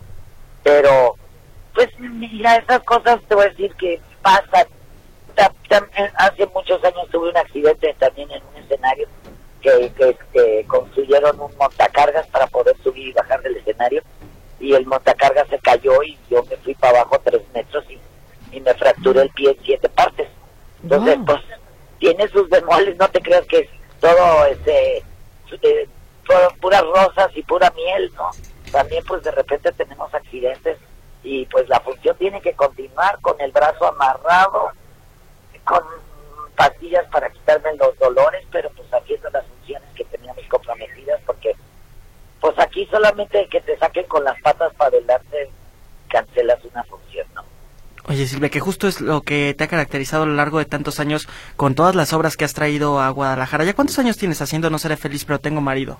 pero 0.63 1.15
pues 1.75 1.87
mira, 1.99 2.55
esas 2.57 2.83
cosas 2.83 3.19
te 3.27 3.35
voy 3.35 3.45
a 3.45 3.49
decir 3.49 3.73
que 3.75 4.01
pasan. 4.21 4.67
Eh, 5.37 6.11
hace 6.15 6.47
muchos 6.47 6.83
años 6.83 7.07
tuve 7.11 7.29
un 7.29 7.37
accidente 7.37 7.95
también 7.99 8.29
en 8.31 8.41
un 8.43 8.63
escenario 8.63 9.07
que, 9.61 9.91
que, 9.95 10.17
que 10.33 10.65
construyeron 10.67 11.39
un 11.39 11.55
montacargas 11.55 12.27
para 12.27 12.47
poder 12.47 12.75
subir 12.83 13.09
y 13.09 13.13
bajar 13.13 13.41
del 13.43 13.55
escenario 13.57 14.01
y 14.59 14.73
el 14.73 14.85
montacargas 14.87 15.47
se 15.47 15.59
cayó 15.59 16.01
y 16.03 16.17
yo 16.29 16.43
me 16.43 16.57
fui 16.57 16.73
para 16.73 16.99
abajo 16.99 17.21
tres 17.23 17.41
metros 17.53 17.85
y, 17.89 17.99
y 18.57 18.59
me 18.59 18.73
fracturé 18.73 19.21
el 19.21 19.29
pie 19.29 19.51
en 19.51 19.63
siete 19.63 19.87
partes. 19.89 20.18
Entonces, 20.83 21.17
Wow. 21.17 21.25
pues 21.25 21.41
tiene 21.99 22.27
sus 22.29 22.49
bemoles, 22.49 22.97
no 22.97 23.07
te 23.09 23.21
creas 23.21 23.45
que 23.47 23.59
es 23.59 23.69
todo 23.99 24.45
este 24.45 25.03
eh, 25.61 25.89
todo 26.27 26.49
puras 26.61 26.83
rosas 26.83 27.31
y 27.35 27.43
pura 27.43 27.71
miel, 27.75 28.11
¿no? 28.15 28.29
También 28.71 29.03
pues 29.05 29.23
de 29.23 29.31
repente 29.31 29.71
tenemos 29.73 30.13
accidentes 30.13 30.77
y 31.23 31.45
pues 31.47 31.67
la 31.67 31.79
función 31.81 32.15
tiene 32.17 32.39
que 32.41 32.53
continuar 32.53 33.19
con 33.21 33.39
el 33.41 33.51
brazo 33.51 33.87
amarrado, 33.87 34.69
con 35.65 35.83
pastillas 36.55 37.05
para 37.07 37.29
quitarme 37.29 37.75
los 37.75 37.97
dolores, 37.97 38.45
pero 38.51 38.69
pues 38.71 38.87
haciendo 38.93 39.29
las 39.31 39.45
funciones 39.47 39.89
que 39.95 40.05
teníamos 40.05 40.43
comprometidas 40.49 41.19
porque 41.25 41.55
pues 42.39 42.57
aquí 42.59 42.85
solamente 42.91 43.47
que 43.49 43.59
te 43.61 43.77
saquen 43.77 44.05
con 44.05 44.23
las 44.23 44.39
patas 44.41 44.73
para 44.75 44.89
adelante 44.89 45.49
cancelas 46.09 46.63
una 46.63 46.83
función, 46.83 47.27
¿no? 47.33 47.43
Oye 48.09 48.25
Silvia, 48.25 48.49
que 48.49 48.59
justo 48.59 48.87
es 48.87 49.01
lo 49.01 49.21
que 49.21 49.53
te 49.55 49.63
ha 49.63 49.67
caracterizado 49.67 50.23
a 50.23 50.25
lo 50.25 50.33
largo 50.33 50.57
de 50.57 50.65
tantos 50.65 50.99
años 50.99 51.27
con 51.55 51.75
todas 51.75 51.93
las 51.93 52.11
obras 52.11 52.37
que 52.37 52.43
has 52.43 52.55
traído 52.55 52.99
a 52.99 53.09
Guadalajara. 53.11 53.65
¿Ya 53.65 53.73
cuántos 53.75 53.99
años 53.99 54.17
tienes 54.17 54.41
haciendo 54.41 54.71
No 54.71 54.79
Seré 54.79 54.97
Feliz, 54.97 55.25
pero 55.25 55.39
tengo 55.39 55.61
marido? 55.61 55.99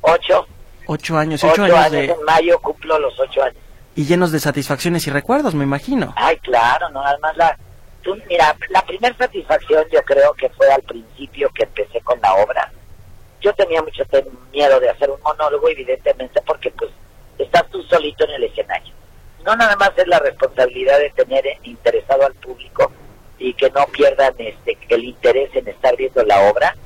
Ocho, 0.00 0.46
Ocho 0.86 1.18
años, 1.18 1.44
ocho, 1.44 1.52
ocho 1.52 1.64
años, 1.64 1.76
años 1.76 1.92
de... 1.92 2.04
en 2.06 2.24
mayo 2.24 2.58
cumplo 2.60 2.98
los 2.98 3.18
ocho 3.20 3.42
años. 3.42 3.58
y 3.94 4.04
llenos 4.06 4.32
de 4.32 4.40
satisfacciones 4.40 5.06
y 5.06 5.10
recuerdos, 5.10 5.54
me 5.54 5.64
imagino. 5.64 6.14
Ay, 6.16 6.38
claro, 6.38 6.88
no, 6.88 7.04
además 7.04 7.36
la, 7.36 7.58
tú, 8.02 8.16
mira, 8.28 8.56
la 8.70 8.80
primera 8.82 9.14
satisfacción 9.16 9.84
yo 9.92 10.02
creo 10.04 10.32
que 10.32 10.48
fue 10.48 10.72
al 10.72 10.82
principio 10.82 11.50
que 11.54 11.64
empecé 11.64 12.00
con 12.00 12.18
la 12.22 12.34
obra. 12.34 12.72
Yo 13.42 13.52
tenía 13.52 13.82
mucho 13.82 14.02
miedo 14.52 14.80
de 14.80 14.88
hacer 14.88 15.10
un 15.10 15.20
monólogo, 15.22 15.68
evidentemente, 15.68 16.40
porque 16.46 16.70
pues 16.70 16.90
estás 17.38 17.68
tú 17.70 17.82
solito 17.82 18.24
en 18.24 18.30
el 18.30 18.44
escenario. 18.44 18.94
No 19.44 19.56
nada 19.56 19.76
más 19.76 19.92
es 19.96 20.06
la 20.06 20.18
responsabilidad 20.20 20.98
de 20.98 21.10
tener 21.10 21.44
interesado 21.64 22.26
al 22.26 22.34
público 22.34 22.92
y 23.38 23.54
que 23.54 23.70
no 23.70 23.86
pierdan 23.86 24.34
este 24.38 24.78
el 24.88 25.04
interés 25.04 25.50
en 25.54 25.66
estar 25.68 25.96
viendo 25.96 26.22
la 26.22 26.48
obra, 26.48 26.76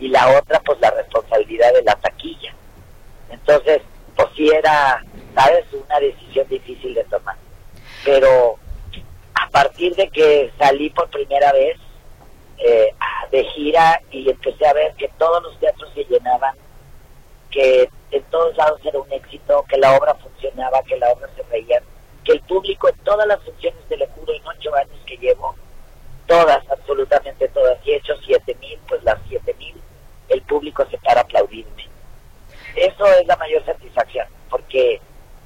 y 0.00 0.08
la 0.08 0.38
otra 0.38 0.60
pues 0.60 0.80
la 0.80 0.90
responsabilidad 0.90 1.72
de 1.74 1.82
la 1.82 1.94
taquilla. 1.96 2.54
Entonces, 3.28 3.82
pues 4.16 4.28
sí 4.34 4.48
era, 4.48 5.04
sabes, 5.34 5.66
una 5.72 6.00
decisión 6.00 6.48
difícil 6.48 6.94
de 6.94 7.04
tomar. 7.04 7.36
Pero 8.04 8.56
a 9.34 9.48
partir 9.50 9.94
de 9.94 10.08
que 10.08 10.50
salí 10.58 10.90
por 10.90 11.08
primera 11.10 11.52
vez 11.52 11.78
eh, 12.58 12.94
de 13.30 13.44
gira 13.44 14.00
y 14.10 14.28
empecé 14.28 14.66
a 14.66 14.72
ver 14.72 14.94
que 14.94 15.08
todos 15.18 15.42
los 15.42 15.58
teatros 15.60 15.92
se 15.94 16.04
llenaban, 16.04 16.56
que 17.50 17.90
en 18.10 18.22
todos 18.24 18.56
lados 18.56 18.80
era 18.84 18.98
un 18.98 19.12
éxito, 19.12 19.64
que 19.68 19.76
la 19.76 19.96
obra 19.96 20.14
funcionaba, 20.14 20.82
que 20.82 20.96
la 20.96 21.10
obra 21.10 21.28
se 21.36 21.42
reía, 21.44 21.82
que 22.24 22.32
el 22.32 22.40
público 22.40 22.88
en 22.88 22.96
todas 22.98 23.26
las 23.26 23.42
funciones, 23.42 23.80
lo 23.90 24.06
juro, 24.08 24.32
en 24.32 24.46
ocho 24.46 24.74
años 24.74 24.98
que 25.06 25.16
llevo, 25.16 25.54
todas, 26.26 26.68
absolutamente 26.70 27.48
todas, 27.48 27.78
y 27.84 27.92
he 27.92 27.96
hecho 27.96 28.14
siete 28.24 28.54
mil, 28.60 28.78
pues 28.88 29.02
las 29.04 29.18
siete 29.28 29.54
mil, 29.54 29.74
el 30.28 30.42
público 30.42 30.86
se 30.90 30.98
para 30.98 31.20
a 31.20 31.24
aplaudirme. 31.24 31.88
Eso 32.76 33.06
es 33.06 33.26
la 33.26 33.36
mayor 33.36 33.64
satisfacción, 33.64 34.26
porque 34.48 35.00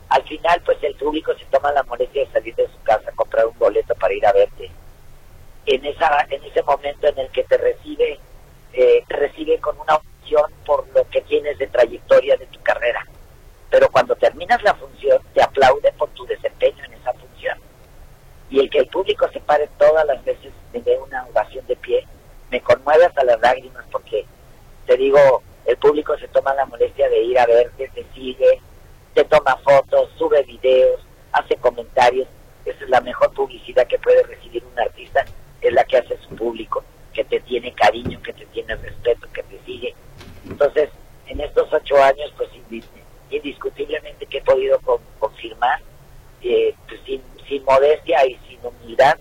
al 0.08 0.22
final 0.24 0.60
pues 0.64 0.78
el 0.82 0.94
público 0.94 1.32
se 1.34 1.44
toma 1.46 1.72
la 1.72 1.82
molestia 1.84 2.24
de 2.24 2.32
salir 2.32 2.54
de 2.54 2.68
su 2.68 2.82
casa, 2.82 3.10
comprar 3.16 3.46
un 3.46 3.58
boleto 3.58 3.94
para 3.94 4.14
ir 4.14 4.26
a 4.26 4.32
verte. 4.32 4.70
En 5.66 5.84
esa 5.86 6.26
en 6.28 6.44
ese 6.44 6.62
momento 6.62 7.06
en 7.08 7.18
el 7.18 7.30
que 7.30 7.44
te 7.44 7.56
recibe 7.56 8.18
eh, 8.74 9.04
te 9.08 9.16
recibe 9.16 9.58
con 9.60 9.78
una 9.80 9.94
opción 9.94 10.52
por 10.66 10.86
lo 10.94 11.08
que 11.08 11.22
tienes 11.22 11.56
de 11.58 11.66
trayectoria 11.68 12.36
de 12.36 12.46
tu 12.46 12.60
carrera. 12.62 13.06
Pero 13.70 13.88
cuando 13.90 14.14
terminas 14.16 14.62
la 14.62 14.74
función 14.74 15.20
te 15.32 15.42
aplaude 15.42 15.92
por 15.92 16.10
tu 16.10 16.26
desempeño. 16.26 16.53
Y 18.50 18.60
el 18.60 18.70
que 18.70 18.78
el 18.78 18.86
público 18.86 19.28
se 19.32 19.40
pare 19.40 19.68
todas 19.78 20.06
las 20.06 20.22
veces 20.24 20.52
me 20.72 20.80
dé 20.80 20.98
una 20.98 21.24
ovación 21.26 21.66
de 21.66 21.76
pie, 21.76 22.06
me 22.50 22.60
conmueve 22.60 23.06
hasta 23.06 23.24
las 23.24 23.40
lágrimas 23.40 23.84
porque 23.90 24.24
te 24.86 24.96
digo, 24.96 25.42
el 25.64 25.76
público 25.78 26.16
se 26.18 26.28
toma 26.28 26.54
la 26.54 26.66
molestia 26.66 27.08
de 27.08 27.22
ir 27.22 27.38
a 27.38 27.46
verte, 27.46 27.88
te 27.94 28.04
sigue, 28.14 28.60
te 29.14 29.24
toma 29.24 29.56
fotos, 29.58 30.10
sube 30.18 30.42
videos, 30.42 31.00
hace 31.32 31.56
comentarios. 31.56 32.28
Esa 32.64 32.84
es 32.84 32.90
la 32.90 33.00
mejor 33.00 33.32
publicidad 33.32 33.86
que 33.86 33.98
puede 33.98 34.22
recibir 34.24 34.62
un 34.64 34.78
artista, 34.78 35.24
es 35.60 35.72
la 35.72 35.84
que 35.84 35.98
hace 35.98 36.16
su 36.18 36.34
público, 36.36 36.82
que 37.12 37.24
te 37.24 37.40
tiene 37.40 37.72
cariño, 37.74 38.20
que 38.22 38.32
te 38.32 38.44
tiene 38.46 38.74
respeto, 38.76 39.26
que 39.32 39.42
te 39.42 39.58
sigue. 39.64 39.94
Entonces, 40.48 40.90
en 41.28 41.40
estos 41.40 41.72
ocho 41.72 42.02
años, 42.02 42.32
pues 42.36 42.50
indis- 42.52 42.84
indiscutiblemente 43.30 44.26
que 44.26 44.38
he 44.38 44.42
podido 44.42 44.78
con- 44.80 45.00
confirmar, 45.18 45.80
eh, 46.42 46.74
pues, 46.88 47.00
sin, 47.06 47.22
sin 47.48 47.64
modestia 47.64 48.26
y 48.26 48.38
sin 48.48 48.58
humildad, 48.62 49.16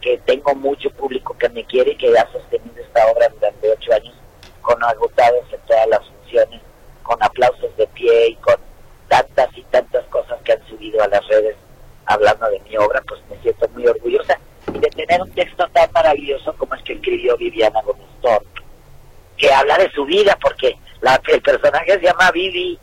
que 0.00 0.18
tengo 0.18 0.54
mucho 0.54 0.90
público 0.90 1.36
que 1.38 1.48
me 1.50 1.64
quiere 1.64 1.92
y 1.92 1.96
que 1.96 2.18
ha 2.18 2.30
sostenido 2.32 2.82
esta 2.82 3.06
obra 3.06 3.28
durante 3.28 3.70
ocho 3.70 3.92
años 3.92 4.14
con 4.60 4.82
agotados 4.82 5.44
en 5.52 5.60
todas 5.60 5.88
las 5.88 6.00
funciones, 6.06 6.60
con 7.02 7.22
aplausos 7.22 7.76
de 7.76 7.86
pie 7.88 8.28
y 8.28 8.34
con 8.36 8.56
tantas 9.08 9.48
y 9.56 9.62
tantas 9.64 10.04
cosas 10.06 10.40
que 10.42 10.52
han 10.52 10.68
subido 10.68 11.02
a 11.02 11.08
las 11.08 11.26
redes 11.28 11.56
hablando 12.06 12.48
de 12.50 12.60
mi 12.60 12.76
obra, 12.76 13.02
pues 13.06 13.20
me 13.30 13.36
siento 13.42 13.68
muy 13.70 13.86
orgullosa 13.86 14.38
de 14.66 14.88
tener 14.90 15.20
un 15.20 15.30
texto 15.32 15.66
tan 15.72 15.90
maravilloso 15.92 16.54
como 16.56 16.74
el 16.74 16.82
que 16.82 16.94
escribió 16.94 17.36
Viviana 17.36 17.82
Gómez 17.82 18.06
Torp, 18.20 18.46
que 19.36 19.52
habla 19.52 19.78
de 19.78 19.90
su 19.92 20.04
vida, 20.04 20.36
porque 20.40 20.76
la, 21.00 21.20
el 21.28 21.42
personaje 21.42 21.92
se 21.92 22.02
llama 22.02 22.30
Vivi, 22.30 22.78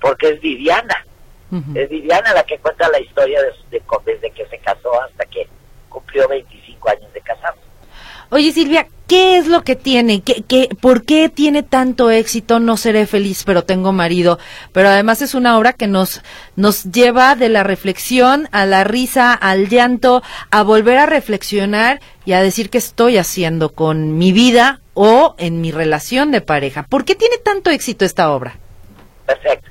porque 0.00 0.30
es 0.30 0.40
Viviana, 0.40 1.06
Es 1.74 1.88
Viviana 1.90 2.32
la 2.32 2.44
que 2.44 2.58
cuenta 2.58 2.88
la 2.88 2.98
historia 3.00 3.40
de, 3.42 3.48
de- 3.78 3.82
desde 4.06 4.30
que 4.30 4.46
se 4.46 4.58
casó 4.58 5.00
hasta 5.02 5.24
que 5.26 5.46
cumplió 5.88 6.26
25 6.28 6.88
años 6.88 7.12
de 7.12 7.20
casado. 7.20 7.56
Oye 8.30 8.50
Silvia, 8.52 8.88
¿qué 9.06 9.36
es 9.36 9.46
lo 9.46 9.62
que 9.62 9.76
tiene? 9.76 10.22
¿Qué, 10.22 10.42
qué, 10.48 10.70
¿Por 10.80 11.04
qué 11.04 11.28
tiene 11.28 11.62
tanto 11.62 12.10
éxito? 12.10 12.58
No 12.60 12.78
seré 12.78 13.06
feliz, 13.06 13.42
pero 13.44 13.64
tengo 13.64 13.92
marido. 13.92 14.38
Pero 14.72 14.88
además 14.88 15.20
es 15.20 15.34
una 15.34 15.58
obra 15.58 15.74
que 15.74 15.86
nos, 15.86 16.22
nos 16.56 16.84
lleva 16.84 17.34
de 17.36 17.50
la 17.50 17.62
reflexión 17.62 18.48
a 18.52 18.64
la 18.64 18.84
risa, 18.84 19.34
al 19.34 19.68
llanto, 19.68 20.22
a 20.50 20.62
volver 20.62 20.96
a 20.96 21.04
reflexionar 21.04 22.00
y 22.24 22.32
a 22.32 22.40
decir 22.40 22.70
qué 22.70 22.78
estoy 22.78 23.18
haciendo 23.18 23.74
con 23.74 24.16
mi 24.16 24.32
vida 24.32 24.80
o 24.94 25.34
en 25.36 25.60
mi 25.60 25.70
relación 25.70 26.30
de 26.30 26.40
pareja. 26.40 26.84
¿Por 26.88 27.04
qué 27.04 27.14
tiene 27.14 27.36
tanto 27.36 27.68
éxito 27.68 28.06
esta 28.06 28.32
obra? 28.32 28.56
Perfecto. 29.26 29.61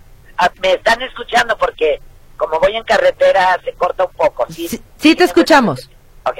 Ah, 0.43 0.51
me 0.59 0.73
están 0.73 0.99
escuchando 1.03 1.55
porque 1.55 2.01
como 2.35 2.59
voy 2.59 2.75
en 2.75 2.83
carretera 2.83 3.59
se 3.63 3.73
corta 3.73 4.05
un 4.05 4.13
poco. 4.13 4.47
¿sí? 4.49 4.67
Sí, 4.67 4.81
sí, 4.97 5.15
te 5.15 5.25
escuchamos. 5.25 5.87
Ok. 6.25 6.37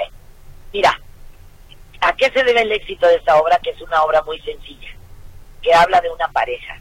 Mira, 0.72 1.00
¿a 2.00 2.12
qué 2.16 2.28
se 2.32 2.42
debe 2.42 2.62
el 2.62 2.72
éxito 2.72 3.06
de 3.06 3.14
esta 3.14 3.36
obra? 3.36 3.60
Que 3.60 3.70
es 3.70 3.80
una 3.80 4.02
obra 4.02 4.20
muy 4.22 4.40
sencilla, 4.40 4.88
que 5.62 5.72
habla 5.72 6.00
de 6.00 6.10
una 6.10 6.26
pareja. 6.32 6.80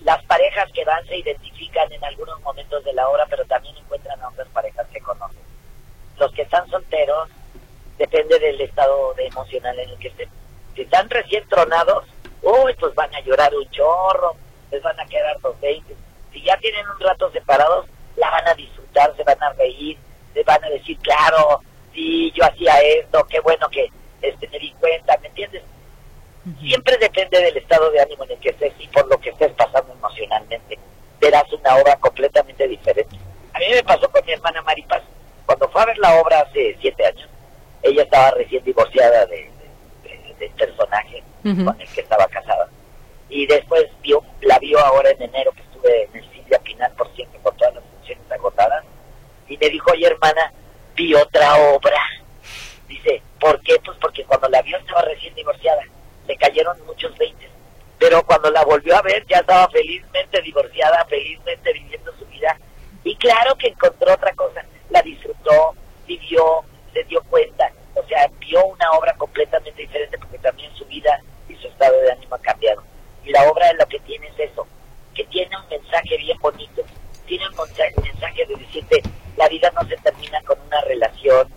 Las 0.00 0.24
parejas 0.24 0.72
que 0.72 0.82
van 0.86 1.04
se 1.04 1.18
identifican 1.18 1.92
en 1.92 2.02
algunos 2.02 2.40
momentos 2.40 2.82
de 2.84 2.94
la 2.94 3.06
obra, 3.06 3.26
pero 3.28 3.44
también 3.44 3.76
encuentran 3.76 4.18
a 4.22 4.28
otras 4.28 4.48
parejas 4.48 4.86
que 4.94 5.00
conocen. 5.00 5.42
Los 6.18 6.32
que 6.32 6.40
están 6.40 6.66
solteros, 6.70 7.28
depende 7.98 8.38
del 8.38 8.62
estado 8.62 9.12
de 9.12 9.26
emocional 9.26 9.78
en 9.78 9.90
el 9.90 9.98
que 9.98 10.08
estén. 10.08 10.30
Si 10.74 10.80
están 10.80 11.10
recién 11.10 11.46
tronados, 11.50 12.06
uy, 12.40 12.74
pues 12.80 12.94
van 12.94 13.14
a 13.14 13.20
llorar 13.20 13.54
un 13.54 13.70
chorro, 13.70 14.36
les 14.70 14.82
van 14.82 14.98
a 14.98 15.04
quedar 15.04 15.38
dos 15.42 15.60
veinte. 15.60 15.94
Si 16.34 16.42
ya 16.42 16.56
tienen 16.58 16.86
un 16.86 17.00
rato 17.00 17.30
separados, 17.30 17.86
la 18.16 18.28
van 18.30 18.46
a 18.48 18.54
disfrutar, 18.54 19.16
se 19.16 19.24
van 19.24 19.42
a 19.42 19.52
reír, 19.54 19.96
se 20.34 20.42
van 20.42 20.62
a 20.62 20.68
decir, 20.68 20.98
claro, 20.98 21.62
sí, 21.94 22.30
yo 22.32 22.44
hacía 22.44 22.76
esto, 22.80 23.24
qué 23.30 23.40
bueno 23.40 23.68
que 23.70 23.88
este, 24.20 24.48
me 24.48 24.58
di 24.58 24.72
cuenta, 24.80 25.16
¿me 25.22 25.28
entiendes? 25.28 25.62
Siempre 26.60 26.98
depende 26.98 27.40
del 27.40 27.56
estado 27.56 27.90
de 27.90 28.00
ánimo 28.00 28.24
en 28.24 28.32
el 28.32 28.38
que 28.38 28.50
estés 28.50 28.74
y 28.78 28.86
por 28.88 29.06
lo 29.08 29.18
que 29.18 29.30
estés 29.30 29.52
pasando 29.52 29.92
emocionalmente. 29.92 30.78
Verás 31.18 31.50
una 31.52 31.76
obra 31.76 31.96
completamente 31.96 32.68
diferente. 32.68 33.16
A 33.54 33.58
mí 33.58 33.66
me 33.72 33.82
pasó 33.82 34.10
con 34.10 34.26
mi 34.26 34.32
hermana 34.32 34.60
Maripaz. 34.60 35.02
Cuando 35.46 35.68
fue 35.70 35.82
a 35.82 35.86
ver 35.86 35.98
la 35.98 36.20
obra 36.20 36.40
hace 36.40 36.76
siete 36.80 37.06
años, 37.06 37.28
ella 37.82 38.02
estaba 38.02 38.32
recién 38.32 38.62
divorciada 38.64 39.24
de, 39.26 39.50
del 40.38 40.50
personaje 40.50 41.22
con 41.42 41.80
el 41.80 41.88
que 41.88 42.00
estaba 42.00 42.26
casada. 42.26 42.68
Y 43.28 43.46
después 43.46 43.86
vio, 44.02 44.22
la 44.42 44.58
vio 44.58 44.78
ahora 44.78 45.10
en 45.10 45.22
enero 45.22 45.52
que 45.52 45.62
el 45.88 46.32
Silvia 46.32 46.58
Pinal 46.58 46.92
por 46.92 47.14
siempre 47.14 47.40
con 47.40 47.56
todas 47.56 47.74
las 47.74 47.84
funciones 47.84 48.30
agotadas. 48.30 48.84
Y 49.48 49.56
me 49.58 49.68
dijo, 49.68 49.90
oye 49.92 50.06
hermana, 50.06 50.52
vi 50.94 51.14
otra 51.14 51.56
obra. 51.56 52.00
Dice, 52.88 53.22
¿por 53.40 53.60
qué? 53.60 53.76
Pues 53.84 53.96
porque 54.00 54.24
cuando 54.24 54.48
la 54.48 54.62
vio 54.62 54.76
estaba 54.78 55.02
recién 55.02 55.34
divorciada 55.34 55.82
le 56.26 56.36
cayeron 56.36 56.76
muchos 56.86 57.16
veintes. 57.18 57.50
Pero 57.98 58.24
cuando 58.24 58.50
la 58.50 58.64
volvió 58.64 58.96
a 58.96 59.02
ver 59.02 59.24
ya 59.26 59.38
estaba 59.38 59.68
felizmente 59.68 60.40
divorciada, 60.42 61.04
felizmente 61.06 61.72
viviendo 61.72 62.12
su 62.18 62.26
vida. 62.26 62.58
Y 63.02 63.16
claro 63.16 63.54
que 63.56 63.68
encontró 63.68 64.14
otra 64.14 64.34
cosa, 64.34 64.64
la 64.90 65.02
disfrutó, 65.02 65.74
vivió, 66.06 66.64
se 66.92 67.04
dio 67.04 67.22
cuenta. 67.24 67.70
O 67.94 68.02
sea, 68.06 68.28
vio 68.38 68.64
una 68.66 68.90
obra 68.92 69.14
completamente 69.14 69.82
diferente 69.82 70.18
porque 70.18 70.38
también 70.38 70.74
su 70.74 70.84
vida 70.86 71.20
y 71.48 71.54
su 71.56 71.68
estado 71.68 72.00
de 72.00 72.12
ánimo 72.12 72.34
ha 72.34 72.40
cambiado. 72.40 72.82
Y 73.24 73.30
la 73.30 73.48
obra 73.50 73.72
lo 73.74 73.86
que 73.86 74.00
tiene 74.00 74.26
es 74.28 74.50
eso, 74.50 74.66
que 75.14 75.24
tiene 75.24 75.56
un 75.56 75.68
mensaje 75.68 76.16
bien 76.18 76.38
bonito. 76.38 76.82
Tiene 77.26 77.44
un 77.48 77.54
mensaje 77.56 78.46
de 78.46 78.54
decirte, 78.56 79.02
la 79.36 79.48
vida 79.48 79.72
no 79.74 79.88
se 79.88 79.96
termina 79.96 80.40
con 80.42 80.58
una 80.60 80.80
relación, 80.82 81.48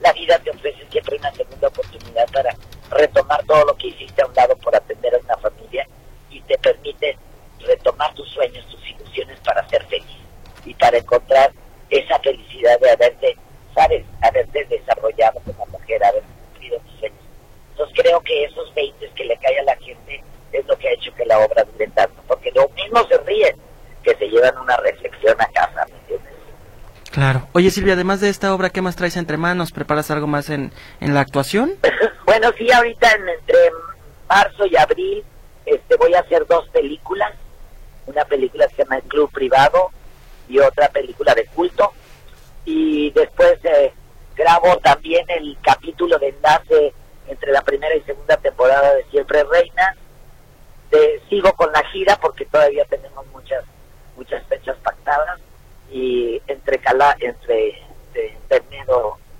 la 0.00 0.12
vida 0.12 0.38
te 0.38 0.50
ofrece 0.50 0.86
siempre 0.90 1.16
una 1.16 1.32
segunda 1.32 1.68
oportunidad 1.68 2.28
para 2.32 2.54
retomar 2.90 3.44
todo 3.44 3.64
lo 3.64 3.76
que 3.76 3.88
hiciste 3.88 4.22
a 4.22 4.26
un 4.26 4.34
lado 4.34 4.56
por 4.56 4.74
atender 4.76 5.14
a 5.14 5.18
una 5.18 5.36
familia 5.38 5.86
y 6.30 6.40
te 6.42 6.56
permite 6.58 7.18
retomar 7.60 8.14
tus 8.14 8.28
sueños, 8.30 8.64
tus 8.66 8.88
ilusiones 8.88 9.40
para 9.40 9.66
ser 9.68 9.84
feliz 9.86 10.16
y 10.64 10.74
para 10.74 10.98
encontrar 10.98 11.52
esa 11.90 12.18
felicidad 12.20 12.78
de 12.80 12.90
haberte, 12.90 13.36
sabes, 13.74 14.04
haberte 14.22 14.64
desarrollado 14.66 15.40
como 15.40 15.66
mujer, 15.66 16.04
haber 16.04 16.22
cumplido 16.22 16.78
tus 16.80 17.00
sueños. 17.00 17.18
Entonces 17.70 17.96
creo 18.00 18.20
que 18.20 18.44
esos 18.44 18.74
20 18.74 19.10
que 19.10 19.24
le 19.24 19.36
cae 19.38 19.58
a 19.60 19.64
la 19.64 19.76
gente 19.76 20.22
es 20.52 20.66
lo 20.66 20.76
que 20.78 20.88
ha 20.88 20.92
hecho 20.92 21.14
que 21.14 21.26
la 21.26 21.38
obra 21.38 21.64
dure 21.64 21.88
tanto, 21.88 22.22
porque 22.26 22.50
lo 22.52 22.68
mismo 22.70 23.02
se 23.08 23.18
ríen 23.18 23.56
que 24.02 24.14
se 24.14 24.28
llevan 24.28 24.56
una 24.58 24.76
reflexión 24.78 25.40
a 25.40 25.46
casa, 25.46 25.86
¿me 25.90 25.96
entiendes? 25.98 26.32
Claro. 27.10 27.45
Oye 27.56 27.70
Silvia, 27.70 27.94
además 27.94 28.20
de 28.20 28.28
esta 28.28 28.54
obra, 28.54 28.68
¿qué 28.68 28.82
más 28.82 28.96
traes 28.96 29.16
entre 29.16 29.38
manos? 29.38 29.72
¿Preparas 29.72 30.10
algo 30.10 30.26
más 30.26 30.50
en, 30.50 30.72
en 31.00 31.14
la 31.14 31.20
actuación? 31.20 31.72
bueno, 32.26 32.50
sí, 32.58 32.70
ahorita 32.70 33.10
entre 33.12 33.56
marzo 34.28 34.66
y 34.66 34.76
abril 34.76 35.24
este, 35.64 35.96
voy 35.96 36.12
a 36.12 36.20
hacer 36.20 36.46
dos 36.46 36.68
películas. 36.68 37.32
Una 38.04 38.26
película 38.26 38.68
que 38.68 38.74
se 38.74 38.82
llama 38.82 38.96
El 38.98 39.04
Club 39.04 39.32
Privado 39.32 39.88
y 40.50 40.58
otra 40.58 40.90
película 40.90 41.34
de 41.34 41.46
culto. 41.46 41.94
Y 42.66 43.10
después 43.12 43.58
eh, 43.64 43.90
grabo 44.36 44.76
también 44.80 45.24
el 45.30 45.56
capítulo 45.62 46.18
de 46.18 46.28
enlace 46.28 46.92
entre 47.26 47.52
la 47.52 47.62
primera 47.62 47.96
y 47.96 48.02
segunda 48.02 48.36
temporada 48.36 48.96
de 48.96 49.04
Siempre 49.04 49.42
Reina. 49.44 49.96
sigo 51.30 51.54
con 51.54 51.72
la 51.72 51.82
gira 51.88 52.18
porque 52.20 52.44
todavía 52.44 52.84
tenemos 52.84 53.26
muchas 53.28 53.64
muchas 54.14 54.46
fechas 54.46 54.76
pactadas 54.82 55.40
y 55.90 56.40
entre 56.46 56.80
entre 57.20 57.82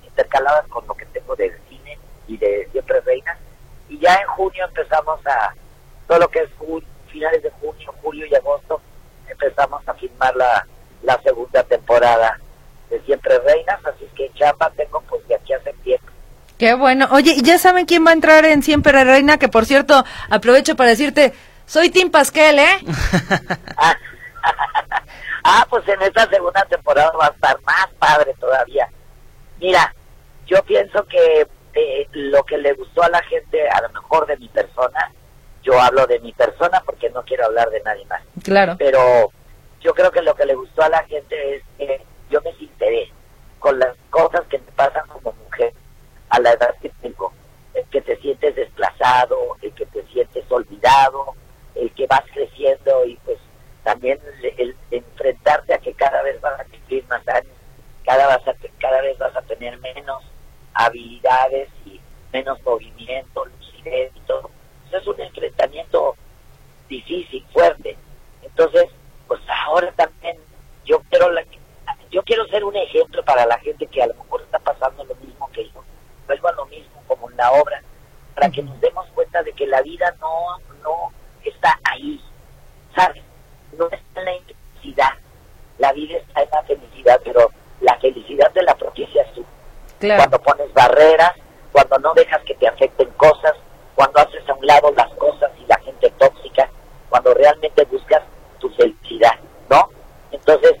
intercaladas 0.03 0.67
con 0.67 0.85
lo 0.87 0.95
que 0.95 1.05
tengo 1.07 1.35
del 1.35 1.53
cine 1.69 1.97
y 2.27 2.37
de 2.37 2.67
Siempre 2.71 2.99
Reina. 3.01 3.37
Y 3.89 3.99
ya 3.99 4.15
en 4.15 4.27
junio 4.27 4.65
empezamos 4.65 5.19
a, 5.25 5.53
todo 6.07 6.19
lo 6.19 6.27
que 6.29 6.39
es 6.39 6.49
finales 7.11 7.43
de 7.43 7.51
junio, 7.51 7.93
julio 8.01 8.25
y 8.25 8.35
agosto, 8.35 8.81
empezamos 9.27 9.87
a 9.87 9.93
filmar 9.93 10.35
la, 10.35 10.65
la 11.03 11.21
segunda 11.21 11.63
temporada 11.63 12.39
de 12.89 12.99
Siempre 13.01 13.39
Reinas, 13.39 13.79
así 13.85 14.05
que 14.15 14.31
chamba 14.33 14.71
tengo 14.75 15.01
pues 15.01 15.27
de 15.27 15.35
aquí 15.35 15.53
a 15.53 15.61
septiembre. 15.61 16.13
Qué 16.57 16.73
bueno. 16.73 17.07
Oye, 17.11 17.33
¿y 17.35 17.43
ya 17.43 17.59
saben 17.59 17.85
quién 17.85 18.05
va 18.05 18.09
a 18.11 18.13
entrar 18.13 18.43
en 18.45 18.63
Siempre 18.63 19.03
Reina? 19.03 19.37
Que 19.37 19.47
por 19.47 19.65
cierto, 19.65 20.03
aprovecho 20.29 20.75
para 20.75 20.89
decirte, 20.89 21.33
soy 21.65 21.89
Tim 21.89 22.09
Pasquel, 22.09 22.59
¿eh? 22.59 22.79
Ah, 25.49 25.65
pues 25.69 25.87
en 25.87 26.01
esta 26.01 26.27
segunda 26.27 26.65
temporada 26.65 27.09
va 27.11 27.27
a 27.27 27.29
estar 27.29 27.57
más 27.61 27.87
padre 27.97 28.33
todavía. 28.37 28.89
Mira, 29.61 29.95
yo 30.45 30.61
pienso 30.63 31.05
que 31.05 31.47
eh, 31.73 32.07
lo 32.11 32.43
que 32.43 32.57
le 32.57 32.73
gustó 32.73 33.01
a 33.01 33.09
la 33.09 33.23
gente, 33.23 33.65
a 33.69 33.81
lo 33.81 33.89
mejor 33.91 34.27
de 34.27 34.35
mi 34.35 34.49
persona, 34.49 35.13
yo 35.63 35.79
hablo 35.79 36.05
de 36.05 36.19
mi 36.19 36.33
persona 36.33 36.83
porque 36.85 37.09
no 37.11 37.23
quiero 37.23 37.45
hablar 37.45 37.69
de 37.69 37.79
nadie 37.79 38.05
más. 38.07 38.21
Claro. 38.43 38.75
Pero 38.77 39.31
yo 39.79 39.93
creo 39.93 40.11
que 40.11 40.21
lo 40.21 40.35
que 40.35 40.45
le 40.45 40.53
gustó 40.53 40.81
a 40.81 40.89
la 40.89 41.03
gente 41.05 41.55
es 41.55 41.63
que 41.77 42.01
yo 42.29 42.41
me 42.41 42.53
sinceré 42.55 43.09
con 43.59 43.79
las 43.79 43.95
cosas 44.09 44.41
que 44.49 44.59
me 44.59 44.71
pasan 44.73 45.07
como 45.07 45.31
mujer 45.31 45.71
a 46.27 46.41
la 46.41 46.51
edad 46.51 46.75
que 46.81 46.89
tengo. 47.01 47.31
El 47.73 47.85
que 47.85 48.01
te 48.01 48.17
sientes 48.17 48.53
desplazado, 48.53 49.55
el 49.61 49.73
que 49.73 49.85
te 49.85 50.03
sientes 50.07 50.43
olvidado, 50.49 51.35
el 51.73 51.89
que 51.93 52.05
vas 52.05 52.23
creciendo 52.33 53.05
y 53.05 53.15
pues 53.23 53.37
también 53.87 54.19
el, 54.57 54.75
enfrentarte 54.91 55.73
a 55.73 55.77
que 55.77 55.93
cada 55.93 56.21
vez 56.21 56.41
vas 56.41 56.59
a 56.59 56.65
cumplir 56.65 57.05
más 57.07 57.25
años, 57.29 57.53
cada, 58.03 58.27
vas 58.27 58.45
a, 58.45 58.53
cada 58.79 58.99
vez 58.99 59.17
vas 59.17 59.33
a 59.33 59.41
tener 59.43 59.77
menos 59.79 60.25
habilidades 60.73 61.69
y 61.85 62.01
menos 62.33 62.61
movimiento, 62.63 63.45
lucidez 63.45 64.11
y 64.13 64.19
todo. 64.27 64.51
es 64.91 65.07
un 65.07 65.21
enfrentamiento 65.21 66.17
difícil, 66.89 67.45
fuerte. 67.53 67.97
Entonces, 68.43 68.87
pues 69.25 69.39
ahora 69.65 69.89
también 69.93 70.35
yo 70.83 70.99
quiero 71.09 71.29
yo 72.11 72.23
quiero 72.23 72.45
ser 72.47 72.65
un 72.65 72.75
ejemplo 72.75 73.23
para 73.23 73.45
la 73.45 73.57
gente 73.59 73.87
que 73.87 74.03
a 74.03 74.07
lo 74.07 74.15
mejor 74.15 74.41
está 74.41 74.59
pasando 74.59 75.05
lo 75.05 75.15
mismo 75.15 75.49
que 75.53 75.63
yo. 75.63 75.81
Vuelvo 76.25 76.49
a 76.49 76.53
lo 76.53 76.65
mismo 76.65 77.01
como 77.07 77.29
en 77.29 77.37
la 77.37 77.53
obra, 77.53 77.81
para 78.35 78.51
que 78.51 78.63
nos 78.63 78.81
demos 78.81 79.07
cuenta 79.15 79.41
de 79.43 79.53
que 79.53 79.65
la 79.65 79.81
vida 79.81 80.13
no, 80.19 80.59
no 80.83 81.13
está 81.45 81.79
ahí, 81.85 82.21
¿sabes? 82.93 83.23
no 83.77 83.87
está 83.89 84.19
en 84.19 84.25
la 84.25 84.35
intensidad. 84.35 85.13
La 85.77 85.93
vida 85.93 86.17
está 86.17 86.41
en 86.41 86.49
la 86.51 86.63
felicidad, 86.63 87.21
pero 87.23 87.51
la 87.81 87.97
felicidad 87.99 88.51
de 88.53 88.63
la 88.63 88.75
propicia 88.75 89.21
es 89.21 89.33
tú. 89.33 89.45
Cuando 90.15 90.39
pones 90.39 90.73
barreras, 90.73 91.33
cuando 91.71 91.99
no 91.99 92.13
dejas 92.13 92.41
que 92.43 92.55
te 92.55 92.67
afecten 92.67 93.09
cosas, 93.17 93.53
cuando 93.95 94.19
haces 94.19 94.47
a 94.47 94.53
un 94.53 94.65
lado 94.65 94.91
las 94.95 95.11
cosas 95.15 95.51
y 95.59 95.65
la 95.65 95.77
gente 95.79 96.09
tóxica, 96.17 96.69
cuando 97.09 97.33
realmente 97.33 97.83
buscas 97.85 98.21
tu 98.59 98.69
felicidad, 98.69 99.33
¿no? 99.69 99.89
Entonces, 100.31 100.75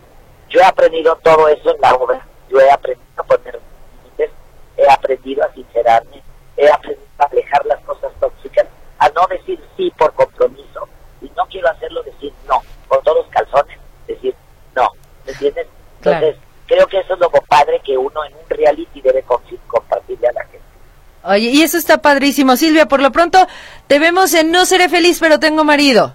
yo 0.49 0.61
he 0.61 0.63
aprendido 0.63 1.15
todo 1.23 1.47
eso 1.47 1.75
en 1.75 1.81
la 1.81 1.93
obra. 1.93 2.25
Yo 2.49 2.59
he 2.59 2.71
aprendido 2.71 3.07
a 3.17 3.23
poner 3.23 3.59
límites, 4.03 4.31
he 4.77 4.89
aprendido 4.89 5.43
a 5.43 5.53
sincerarme, 5.53 6.23
he 6.55 6.69
aprendido 6.69 7.07
a 7.19 7.25
alejar 7.25 7.65
las 7.65 7.79
cosas 7.81 8.11
tóxicas, 8.19 8.67
a 8.99 9.09
no 9.09 9.27
decir 9.27 9.59
sí 9.75 9.91
por 9.97 10.13
compromiso. 10.13 10.87
Y 11.21 11.29
no 11.35 11.45
quiero 11.47 11.69
hacerlo 11.69 12.03
decir 12.03 12.31
no 12.47 12.61
con 12.87 13.03
todos 13.03 13.25
los 13.25 13.27
calzones, 13.27 13.77
decir, 14.07 14.33
no, 14.75 14.89
¿me 15.25 15.31
entiendes? 15.31 15.67
Entonces, 15.97 16.37
creo 16.67 16.87
que 16.87 16.99
eso 16.99 17.13
es 17.15 17.19
lo 17.19 17.29
padre 17.29 17.81
que 17.83 17.97
uno 17.97 18.23
en 18.23 18.33
un 18.33 18.49
reality 18.49 19.01
debe 19.01 19.23
compartirle 19.23 20.27
a 20.27 20.33
la 20.33 20.43
gente. 20.45 20.61
Oye, 21.27 21.49
y 21.49 21.61
eso 21.61 21.77
está 21.77 21.97
padrísimo. 21.97 22.55
Silvia, 22.55 22.87
por 22.87 23.01
lo 23.01 23.11
pronto 23.11 23.45
te 23.87 23.99
vemos 23.99 24.33
en 24.33 24.51
No 24.51 24.65
Seré 24.65 24.87
Feliz, 24.87 25.19
pero 25.19 25.39
tengo 25.39 25.63
marido. 25.63 26.13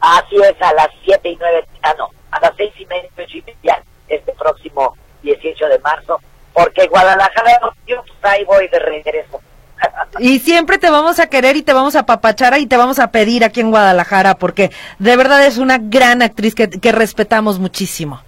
Así 0.00 0.36
es, 0.36 0.54
a 0.62 0.72
las 0.74 0.88
7 1.04 1.28
y 1.28 1.36
9, 1.36 1.66
ah, 1.82 1.94
no, 1.98 2.08
a 2.30 2.40
las 2.40 2.52
6 2.56 2.72
y 2.78 2.86
media, 2.86 3.10
y 3.16 3.42
media, 3.42 3.82
este 4.08 4.32
próximo 4.32 4.96
18 5.22 5.66
de 5.66 5.78
marzo, 5.80 6.20
porque 6.52 6.86
Guadalajara, 6.86 7.58
yo 7.86 8.02
pues 8.02 8.18
ahí 8.22 8.44
voy 8.44 8.68
de 8.68 8.78
regreso. 8.78 9.40
Y 10.18 10.38
siempre 10.38 10.78
te 10.78 10.90
vamos 10.90 11.18
a 11.18 11.26
querer 11.26 11.56
y 11.56 11.62
te 11.62 11.72
vamos 11.72 11.96
a 11.96 12.06
papachar 12.06 12.56
y 12.58 12.66
te 12.66 12.76
vamos 12.76 12.98
a 12.98 13.10
pedir 13.10 13.44
aquí 13.44 13.60
en 13.60 13.70
Guadalajara, 13.70 14.36
porque 14.36 14.70
de 14.98 15.16
verdad 15.16 15.44
es 15.44 15.58
una 15.58 15.78
gran 15.78 16.22
actriz 16.22 16.54
que, 16.54 16.70
que 16.70 16.92
respetamos 16.92 17.58
muchísimo. 17.58 18.22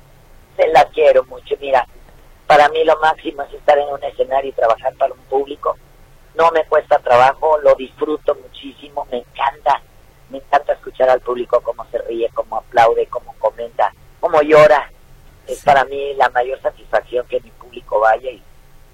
Se 0.56 0.66
la 0.68 0.84
quiero 0.86 1.24
mucho, 1.24 1.54
mira, 1.60 1.86
para 2.46 2.68
mí 2.70 2.84
lo 2.84 2.98
máximo 2.98 3.42
es 3.42 3.54
estar 3.54 3.78
en 3.78 3.88
un 3.88 4.02
escenario 4.02 4.50
y 4.50 4.52
trabajar 4.52 4.92
para 4.94 5.14
un 5.14 5.20
público 5.20 5.76
no 6.38 6.52
me 6.52 6.64
cuesta 6.66 7.00
trabajo, 7.00 7.58
lo 7.58 7.74
disfruto 7.74 8.32
muchísimo, 8.36 9.04
me 9.10 9.18
encanta, 9.18 9.82
me 10.30 10.38
encanta 10.38 10.72
escuchar 10.72 11.10
al 11.10 11.20
público 11.20 11.60
cómo 11.60 11.84
se 11.90 11.98
ríe, 11.98 12.30
cómo 12.32 12.58
aplaude, 12.58 13.08
cómo 13.08 13.34
comenta, 13.40 13.92
cómo 14.20 14.40
llora. 14.42 14.88
Es 15.48 15.64
para 15.64 15.84
mí 15.84 16.14
la 16.14 16.28
mayor 16.30 16.62
satisfacción 16.62 17.26
que 17.26 17.40
mi 17.40 17.50
público 17.50 17.98
vaya 17.98 18.30
y 18.30 18.40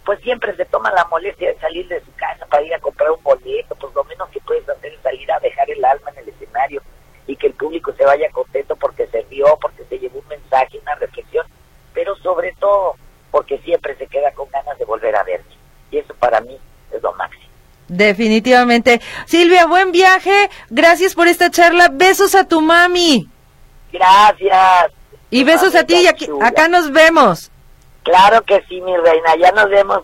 pues 0.07 0.21
siempre 0.21 0.57
se 0.57 0.65
toma 0.65 0.91
la 0.93 1.05
molestia 1.07 1.49
de 1.49 1.61
salir 1.61 1.87
de 1.89 2.01
su 2.01 2.15
casa 2.15 2.47
para 2.47 2.63
ir 2.63 2.75
a 2.75 2.81
comprar 2.81 3.11
un 3.11 3.23
boleto, 3.23 3.75
pues 3.75 3.95
lo 3.95 4.05
menos 4.05 4.29
que 4.31 4.41
puedes 4.41 4.67
hacer 4.67 4.95
es 4.95 5.01
salir 5.03 5.31
a 5.31 5.41
dejar 5.41 5.71
el 5.71 5.85
alma 5.85 6.11
en 6.13 6.19
el 6.19 6.29
escenario 6.31 6.83
y 7.27 7.37
que 7.37 7.49
el 7.49 7.55
público 7.55 7.93
se 7.93 8.07
vaya 8.07 8.31
contento 8.31 8.75
porque 8.77 9.07
se 9.09 9.21
rió, 9.23 9.59
porque 9.61 9.85
se 9.85 9.99
llevó 9.99 10.21
un 10.21 10.29
mensaje, 10.29 10.79
una 10.79 10.95
reflexión, 10.95 11.47
pero 11.93 12.17
sobre 12.17 12.53
todo 12.53 12.95
porque 13.31 13.59
siempre 13.59 13.97
se 13.97 14.07
queda 14.07 14.33
con 14.33 14.49
ganas 14.51 14.79
de 14.79 14.85
volver 14.87 15.15
a 15.15 15.25
verme. 15.25 15.55
Y 15.91 15.99
eso 15.99 16.15
para 16.15 16.41
mí 16.41 16.59
Definitivamente. 17.89 19.01
Silvia, 19.27 19.67
buen 19.67 19.93
viaje. 19.93 20.51
Gracias 20.71 21.15
por 21.15 21.29
esta 21.29 21.51
charla. 21.51 21.89
Besos 21.93 22.35
a 22.35 22.45
tu 22.45 22.61
mami. 22.61 23.29
Gracias. 23.93 24.93
Y 25.31 25.45
besos 25.45 25.75
a 25.75 25.85
ti. 25.85 25.97
Y 25.97 26.07
aquí, 26.07 26.29
acá 26.43 26.69
nos 26.69 26.91
vemos. 26.93 27.51
Claro 28.03 28.43
que 28.43 28.63
sí, 28.69 28.81
mi 28.81 28.97
reina. 28.97 29.37
Ya 29.39 29.53
nos 29.53 29.69
vemos. 29.69 30.01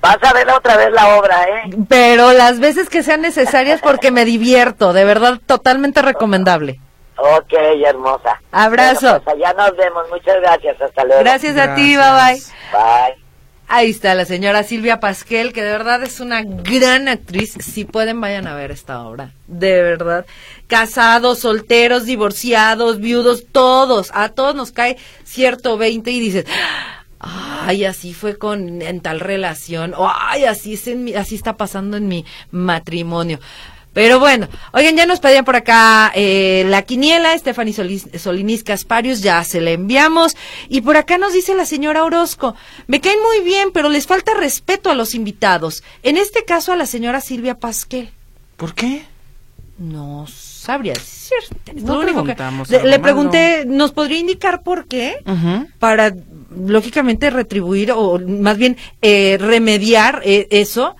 Vas 0.00 0.18
a 0.22 0.32
ver 0.32 0.48
otra 0.50 0.76
vez 0.76 0.92
la 0.92 1.18
obra, 1.18 1.42
¿eh? 1.42 1.70
Pero 1.88 2.32
las 2.32 2.60
veces 2.60 2.88
que 2.88 3.02
sean 3.02 3.20
necesarias 3.20 3.80
porque 3.82 4.10
me 4.10 4.24
divierto. 4.24 4.92
De 4.92 5.04
verdad, 5.04 5.38
totalmente 5.44 6.02
recomendable. 6.02 6.80
Ok, 7.16 7.52
hermosa. 7.84 8.40
Abrazo. 8.52 9.20
Bueno, 9.20 9.22
pues 9.24 9.56
nos 9.56 9.76
vemos. 9.76 10.08
Muchas 10.10 10.40
gracias. 10.40 10.80
Hasta 10.80 11.04
luego. 11.04 11.22
Gracias, 11.22 11.56
a 11.56 11.74
ti. 11.74 11.96
Bye 11.96 12.10
bye. 12.12 12.42
Bye. 12.72 13.27
Ahí 13.70 13.90
está 13.90 14.14
la 14.14 14.24
señora 14.24 14.62
Silvia 14.62 14.98
Pasquel, 14.98 15.52
que 15.52 15.62
de 15.62 15.70
verdad 15.70 16.02
es 16.02 16.20
una 16.20 16.42
gran 16.42 17.06
actriz. 17.06 17.52
Si 17.60 17.84
pueden, 17.84 18.18
vayan 18.18 18.46
a 18.46 18.54
ver 18.54 18.70
esta 18.70 19.02
obra. 19.02 19.32
De 19.46 19.82
verdad. 19.82 20.24
Casados, 20.66 21.40
solteros, 21.40 22.06
divorciados, 22.06 22.98
viudos, 22.98 23.44
todos. 23.52 24.10
A 24.14 24.30
todos 24.30 24.54
nos 24.54 24.72
cae 24.72 24.96
cierto 25.22 25.76
20 25.76 26.10
y 26.10 26.18
dices, 26.18 26.46
ay, 27.20 27.84
así 27.84 28.14
fue 28.14 28.38
con 28.38 28.80
en 28.80 29.00
tal 29.02 29.20
relación. 29.20 29.92
O 29.92 30.10
ay, 30.10 30.46
así, 30.46 30.72
es 30.72 30.88
en 30.88 31.14
así 31.14 31.34
está 31.34 31.58
pasando 31.58 31.98
en 31.98 32.08
mi 32.08 32.24
matrimonio. 32.50 33.38
Pero 33.98 34.20
bueno, 34.20 34.46
oigan, 34.70 34.96
ya 34.96 35.06
nos 35.06 35.18
pedían 35.18 35.44
por 35.44 35.56
acá 35.56 36.12
eh, 36.14 36.64
la 36.68 36.82
quiniela, 36.82 37.36
Stephanie 37.36 37.74
Solinis 38.16 38.62
Casparius, 38.62 39.22
ya 39.22 39.42
se 39.42 39.60
la 39.60 39.72
enviamos. 39.72 40.36
Y 40.68 40.82
por 40.82 40.96
acá 40.96 41.18
nos 41.18 41.32
dice 41.32 41.56
la 41.56 41.66
señora 41.66 42.04
Orozco, 42.04 42.54
me 42.86 43.00
caen 43.00 43.18
muy 43.20 43.44
bien, 43.44 43.70
pero 43.74 43.88
les 43.88 44.06
falta 44.06 44.34
respeto 44.34 44.88
a 44.88 44.94
los 44.94 45.16
invitados. 45.16 45.82
En 46.04 46.16
este 46.16 46.44
caso 46.44 46.70
a 46.72 46.76
la 46.76 46.86
señora 46.86 47.20
Silvia 47.20 47.56
Pasquel. 47.58 48.10
¿Por 48.56 48.72
qué? 48.72 49.04
No 49.78 50.28
sabría 50.28 50.94
No 51.74 52.00
le 52.04 53.00
pregunté, 53.00 53.64
¿nos 53.66 53.90
podría 53.90 54.20
indicar 54.20 54.62
por 54.62 54.86
qué? 54.86 55.16
Para, 55.80 56.14
lógicamente, 56.56 57.30
retribuir 57.30 57.90
o 57.90 58.20
más 58.20 58.58
bien 58.58 58.76
eh, 59.02 59.38
remediar 59.40 60.22
eh, 60.24 60.46
eso. 60.52 60.94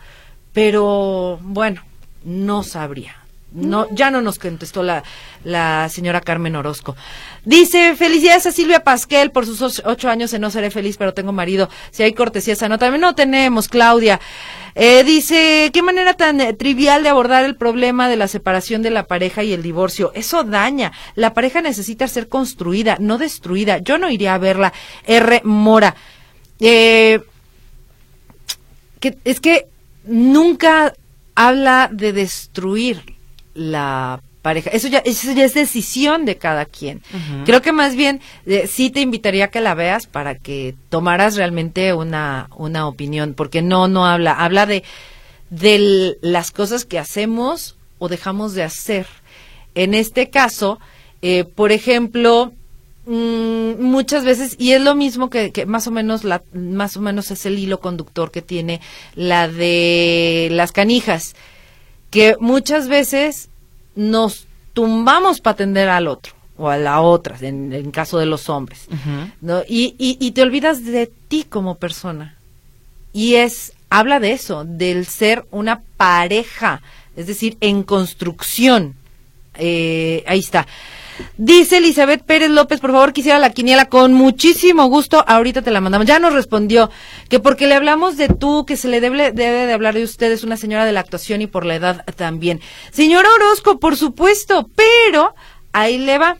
Pero 0.53 1.39
bueno, 1.43 1.83
no 2.29 2.63
sabría. 2.63 3.17
No, 3.51 3.87
ya 3.91 4.11
no 4.11 4.21
nos 4.21 4.39
contestó 4.39 4.83
la, 4.83 5.03
la 5.43 5.89
señora 5.89 6.21
Carmen 6.21 6.55
Orozco. 6.55 6.95
Dice, 7.47 7.97
felicidades 7.97 8.45
a 8.45 8.53
Silvia 8.53 8.85
Pasquel 8.85 9.31
por 9.31 9.47
sus 9.47 9.81
ocho 9.87 10.11
años 10.11 10.35
en 10.35 10.43
No 10.43 10.51
Seré 10.51 10.71
Feliz, 10.71 10.99
pero 10.99 11.15
tengo 11.15 11.33
marido. 11.33 11.71
Si 11.91 12.03
hay 12.03 12.13
cortesía 12.13 12.53
esa 12.53 12.69
nota, 12.69 12.91
no 12.91 13.15
tenemos, 13.15 13.69
Claudia. 13.69 14.21
Eh, 14.75 15.03
dice, 15.03 15.71
qué 15.73 15.81
manera 15.81 16.13
tan 16.13 16.43
eh, 16.43 16.53
trivial 16.53 17.03
de 17.03 17.09
abordar 17.09 17.47
el 17.47 17.57
problema 17.57 18.11
de 18.11 18.17
la 18.17 18.29
separación 18.29 18.83
de 18.83 18.91
la 18.91 19.07
pareja 19.07 19.43
y 19.43 19.55
el 19.55 19.63
divorcio. 19.63 20.13
Eso 20.15 20.45
daña. 20.45 20.93
La 21.15 21.33
pareja 21.33 21.63
necesita 21.63 22.07
ser 22.07 22.29
construida, 22.29 22.99
no 23.01 23.17
destruida. 23.17 23.79
Yo 23.79 23.97
no 23.97 24.11
iría 24.11 24.35
a 24.35 24.39
verla. 24.39 24.75
R. 25.07 25.41
Mora. 25.45 25.97
Eh, 26.61 27.21
que, 29.01 29.17
es 29.25 29.41
que 29.41 29.69
nunca 30.05 30.93
habla 31.39 31.89
de 31.93 32.13
destruir 32.13 33.15
la 33.55 34.21
pareja. 34.43 34.71
Eso 34.71 34.89
ya, 34.89 34.99
eso 34.99 35.31
ya 35.31 35.45
es 35.45 35.55
decisión 35.55 36.25
de 36.25 36.37
cada 36.37 36.65
quien. 36.65 37.01
Creo 37.45 37.63
que 37.63 37.71
más 37.71 37.95
bien 37.95 38.21
eh, 38.45 38.67
sí 38.67 38.91
te 38.91 39.01
invitaría 39.01 39.45
a 39.45 39.49
que 39.49 39.61
la 39.61 39.75
veas 39.75 40.09
para 40.09 40.35
que 40.35 40.75
tomaras 40.89 41.37
realmente 41.37 41.93
una, 41.95 42.49
una 42.57 42.89
opinión, 42.89 43.35
porque 43.35 43.63
no, 43.63 43.87
no 43.87 44.05
habla, 44.05 44.33
habla 44.33 44.67
de, 44.67 44.83
de 45.51 46.19
las 46.23 46.51
cosas 46.51 46.85
que 46.85 46.99
hacemos 46.99 47.77
o 47.99 48.09
dejamos 48.09 48.55
de 48.55 48.65
hacer. 48.65 49.07
En 49.77 49.95
este 49.95 50.31
caso, 50.31 50.81
eh, 51.23 51.45
por 51.45 51.71
ejemplo, 51.71 52.53
mm, 53.09 53.83
muchas 53.83 54.25
veces 54.25 54.55
y 54.59 54.73
es 54.73 54.81
lo 54.81 54.95
mismo 54.95 55.31
que, 55.31 55.51
que, 55.51 55.67
más 55.67 55.87
o 55.87 55.91
menos 55.91 56.25
la 56.25 56.43
más 56.53 56.97
o 56.97 57.01
menos 57.01 57.31
es 57.31 57.47
el 57.47 57.59
hilo 57.59 57.81
conductor 57.81 58.31
que 58.31 58.43
tiene 58.43 58.81
la 59.15 59.49
de 59.49 60.49
las 60.53 60.73
canijas 60.73 61.35
que 62.11 62.37
muchas 62.41 62.89
veces 62.89 63.49
nos 63.95 64.47
tumbamos 64.73 65.41
para 65.41 65.55
atender 65.55 65.89
al 65.89 66.07
otro 66.07 66.35
o 66.59 66.69
a 66.69 66.77
la 66.77 67.01
otra, 67.01 67.37
en, 67.41 67.91
caso 67.93 68.19
de 68.19 68.27
los 68.27 68.49
hombres, 68.49 68.89
¿no? 69.41 69.63
Y, 69.69 69.95
y, 69.99 70.31
te 70.33 70.43
olvidas 70.43 70.85
de 70.85 71.09
ti 71.29 71.45
como 71.49 71.77
persona. 71.77 72.37
Y 73.13 73.37
es, 73.37 73.75
habla 73.91 74.19
de 74.19 74.33
eso, 74.33 74.65
del 74.65 75.07
ser 75.07 75.47
una 75.53 75.83
pareja, 75.97 76.83
es 77.17 77.29
decir, 77.29 77.57
en 77.61 77.85
construcción. 77.85 78.95
Eh, 79.55 80.25
ahí 80.27 80.41
está. 80.41 80.67
Dice 81.37 81.79
Elizabeth 81.79 82.23
Pérez 82.25 82.51
López, 82.51 82.81
por 82.81 82.93
favor, 82.93 83.13
quisiera 83.13 83.39
la 83.39 83.51
quiniela 83.51 83.89
con 83.89 84.13
muchísimo 84.13 84.87
gusto. 84.87 85.25
Ahorita 85.27 85.63
te 85.63 85.71
la 85.71 85.81
mandamos. 85.81 86.07
Ya 86.07 86.19
nos 86.19 86.33
respondió 86.33 86.91
que 87.29 87.41
porque 87.41 87.67
le 87.67 87.75
hablamos 87.75 88.17
de 88.17 88.29
tú, 88.29 88.65
que 88.67 88.77
se 88.77 88.89
le 88.89 89.01
debe, 89.01 89.33
de 89.33 89.73
hablar 89.73 89.95
de 89.95 90.05
usted, 90.05 90.33
es 90.33 90.45
una 90.45 90.57
señora 90.57 90.85
de 90.85 90.93
la 90.93 91.01
actuación 91.01 91.43
y 91.43 91.47
por 91.47 91.65
la 91.65 91.75
edad 91.75 92.05
también. 92.17 92.61
Señora 92.91 93.29
Orozco, 93.37 93.79
por 93.79 93.97
supuesto, 93.97 94.69
pero 94.75 95.35
ahí 95.73 95.99
le 95.99 96.19
va. 96.19 96.37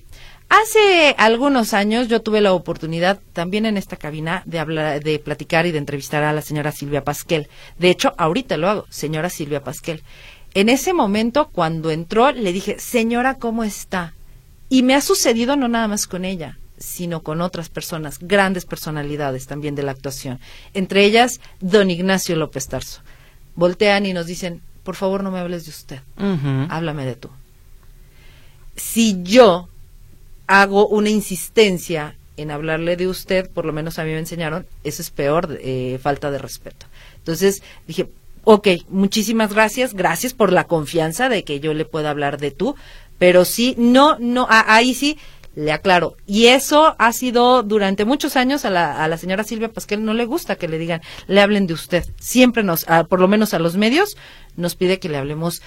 Hace 0.49 1.15
algunos 1.19 1.75
años 1.75 2.09
yo 2.09 2.23
tuve 2.23 2.41
la 2.41 2.55
oportunidad 2.55 3.21
también 3.35 3.67
en 3.67 3.77
esta 3.77 3.97
cabina 3.97 4.43
de 4.47 4.59
hablar, 4.59 5.03
de 5.03 5.19
platicar 5.19 5.67
y 5.67 5.73
de 5.73 5.79
entrevistar 5.79 6.23
a 6.23 6.33
la 6.33 6.41
señora 6.41 6.73
Silvia 6.73 7.05
Pasquel. 7.05 7.49
De 7.79 7.91
hecho, 7.91 8.15
ahorita 8.17 8.57
lo 8.57 8.69
hago, 8.69 8.87
señora 8.89 9.29
Silvia 9.29 9.63
Pasquel. 9.63 10.03
En 10.55 10.71
ese 10.71 10.95
momento, 10.95 11.51
cuando 11.53 11.91
entró, 11.91 12.33
le 12.33 12.53
dije, 12.55 12.79
señora, 12.79 13.35
¿cómo 13.35 13.63
está? 13.63 14.15
Y 14.69 14.83
me 14.83 14.95
ha 14.95 15.01
sucedido 15.01 15.57
no 15.57 15.69
nada 15.69 15.89
más 15.89 16.07
con 16.07 16.25
ella, 16.25 16.59
sino 16.79 17.23
con 17.23 17.41
otras 17.41 17.69
personas, 17.69 18.19
grandes 18.21 18.65
personalidades 18.65 19.47
también 19.47 19.75
de 19.75 19.83
la 19.83 19.93
actuación. 19.93 20.41
Entre 20.75 21.05
ellas, 21.05 21.41
don 21.61 21.91
Ignacio 21.91 22.37
López 22.37 22.69
Tarso. 22.69 23.01
Voltean 23.55 24.07
y 24.07 24.13
nos 24.13 24.27
dicen, 24.27 24.63
por 24.85 24.95
favor 24.95 25.23
no 25.23 25.31
me 25.31 25.39
hables 25.39 25.65
de 25.65 25.71
usted, 25.71 26.01
háblame 26.71 27.05
de 27.05 27.17
tú. 27.17 27.31
Si 28.77 29.23
yo 29.23 29.69
hago 30.47 30.87
una 30.87 31.11
insistencia 31.11 32.15
en 32.37 32.51
hablarle 32.51 32.97
de 32.97 33.09
usted, 33.09 33.51
por 33.51 33.65
lo 33.65 33.73
menos 33.73 33.99
a 33.99 34.05
mí 34.05 34.13
me 34.13 34.19
enseñaron, 34.19 34.67
eso 34.85 35.03
es 35.03 35.11
peor, 35.11 35.59
eh, 35.61 35.99
falta 36.01 36.31
de 36.31 36.39
respeto. 36.39 36.87
Entonces 37.17 37.63
dije, 37.87 38.09
ok, 38.45 38.69
muchísimas 38.89 39.53
gracias, 39.53 39.93
gracias 39.93 40.33
por 40.33 40.53
la 40.53 40.65
confianza 40.65 41.29
de 41.29 41.45
que 41.45 41.61
yo 41.61 41.75
le 41.75 41.85
pueda 41.85 42.11
hablar 42.11 42.39
de 42.39 42.51
tú, 42.51 42.77
pero 43.19 43.45
sí, 43.45 43.75
no, 43.79 44.17
no, 44.19 44.47
ahí 44.49 44.95
sí 44.95 45.19
le 45.55 45.73
aclaro. 45.73 46.17
Y 46.27 46.47
eso 46.47 46.95
ha 46.99 47.13
sido 47.13 47.63
durante 47.65 48.05
muchos 48.05 48.37
años 48.37 48.65
a 48.65 48.71
la, 48.71 49.03
a 49.03 49.09
la 49.09 49.19
señora 49.19 49.43
Silvia 49.43 49.73
Pasquel 49.73 50.05
no 50.05 50.15
le 50.15 50.25
gusta 50.25 50.57
que 50.57 50.69
le 50.69 50.79
digan, 50.79 51.01
le 51.27 51.41
hablen 51.41 51.67
de 51.67 51.75
usted. 51.75 52.05
Siempre 52.21 52.63
nos, 52.63 52.87
por 53.09 53.21
lo 53.21 53.27
menos 53.27 53.55
a 53.55 53.59
los 53.59 53.77
medios, 53.77 54.17
nos 54.57 54.77
pide 54.77 55.01
que 55.01 55.09
le 55.09 55.19
hablemos 55.19 55.61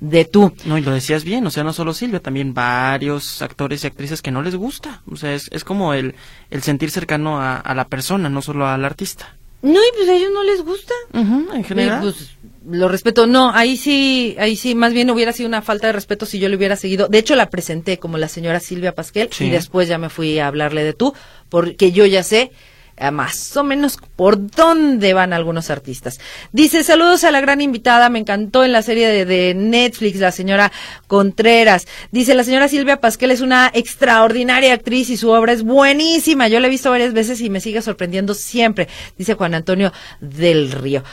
de 0.00 0.24
tú. 0.26 0.52
No, 0.64 0.76
y 0.78 0.82
lo 0.82 0.92
decías 0.92 1.24
bien, 1.24 1.46
o 1.46 1.50
sea, 1.50 1.64
no 1.64 1.72
solo 1.72 1.94
Silvia, 1.94 2.20
también 2.20 2.52
varios 2.54 3.40
actores 3.42 3.82
y 3.82 3.86
actrices 3.86 4.22
que 4.22 4.30
no 4.30 4.42
les 4.42 4.54
gusta. 4.54 5.00
O 5.10 5.16
sea, 5.16 5.32
es, 5.34 5.48
es 5.50 5.64
como 5.64 5.94
el, 5.94 6.14
el 6.50 6.62
sentir 6.62 6.90
cercano 6.90 7.40
a, 7.40 7.56
a 7.56 7.74
la 7.74 7.86
persona, 7.86 8.28
no 8.28 8.42
solo 8.42 8.66
al 8.66 8.84
artista. 8.84 9.34
No, 9.60 9.80
y 9.80 9.96
pues 9.96 10.08
a 10.08 10.14
ellos 10.14 10.30
no 10.32 10.44
les 10.44 10.62
gusta. 10.62 10.94
en 11.12 11.64
general. 11.64 12.00
pues, 12.02 12.30
lo 12.70 12.88
respeto. 12.88 13.26
No, 13.26 13.50
ahí 13.54 13.76
sí, 13.76 14.36
ahí 14.38 14.56
sí, 14.56 14.74
más 14.74 14.92
bien 14.92 15.10
hubiera 15.10 15.32
sido 15.32 15.48
una 15.48 15.62
falta 15.62 15.86
de 15.86 15.92
respeto 15.92 16.26
si 16.26 16.38
yo 16.38 16.48
le 16.48 16.56
hubiera 16.56 16.76
seguido. 16.76 17.08
De 17.08 17.18
hecho, 17.18 17.34
la 17.34 17.50
presenté 17.50 17.98
como 17.98 18.18
la 18.18 18.28
señora 18.28 18.60
Silvia 18.60 18.94
Pasquel 18.94 19.30
y 19.40 19.50
después 19.50 19.88
ya 19.88 19.98
me 19.98 20.10
fui 20.10 20.38
a 20.38 20.46
hablarle 20.48 20.84
de 20.84 20.92
tú, 20.92 21.14
porque 21.48 21.92
yo 21.92 22.04
ya 22.06 22.22
sé 22.22 22.50
eh, 23.00 23.10
más 23.10 23.56
o 23.56 23.62
menos 23.62 23.96
por 24.16 24.50
dónde 24.50 25.14
van 25.14 25.32
algunos 25.32 25.70
artistas. 25.70 26.20
Dice, 26.52 26.82
saludos 26.82 27.24
a 27.24 27.30
la 27.30 27.40
gran 27.40 27.60
invitada, 27.60 28.10
me 28.10 28.18
encantó 28.18 28.64
en 28.64 28.72
la 28.72 28.82
serie 28.82 29.24
de, 29.24 29.54
Netflix, 29.54 30.18
la 30.18 30.32
señora 30.32 30.72
Contreras. 31.06 31.86
Dice, 32.10 32.34
la 32.34 32.44
señora 32.44 32.68
Silvia 32.68 33.00
Pasquel 33.00 33.30
es 33.30 33.40
una 33.40 33.70
extraordinaria 33.72 34.74
actriz 34.74 35.10
y 35.10 35.16
su 35.16 35.30
obra 35.30 35.52
es 35.52 35.62
buenísima. 35.62 36.48
Yo 36.48 36.60
la 36.60 36.66
he 36.66 36.70
visto 36.70 36.90
varias 36.90 37.12
veces 37.12 37.40
y 37.40 37.50
me 37.50 37.60
sigue 37.60 37.82
sorprendiendo 37.82 38.34
siempre, 38.34 38.88
dice 39.16 39.34
Juan 39.34 39.54
Antonio 39.54 39.92
del 40.20 40.72
Río. 40.72 41.04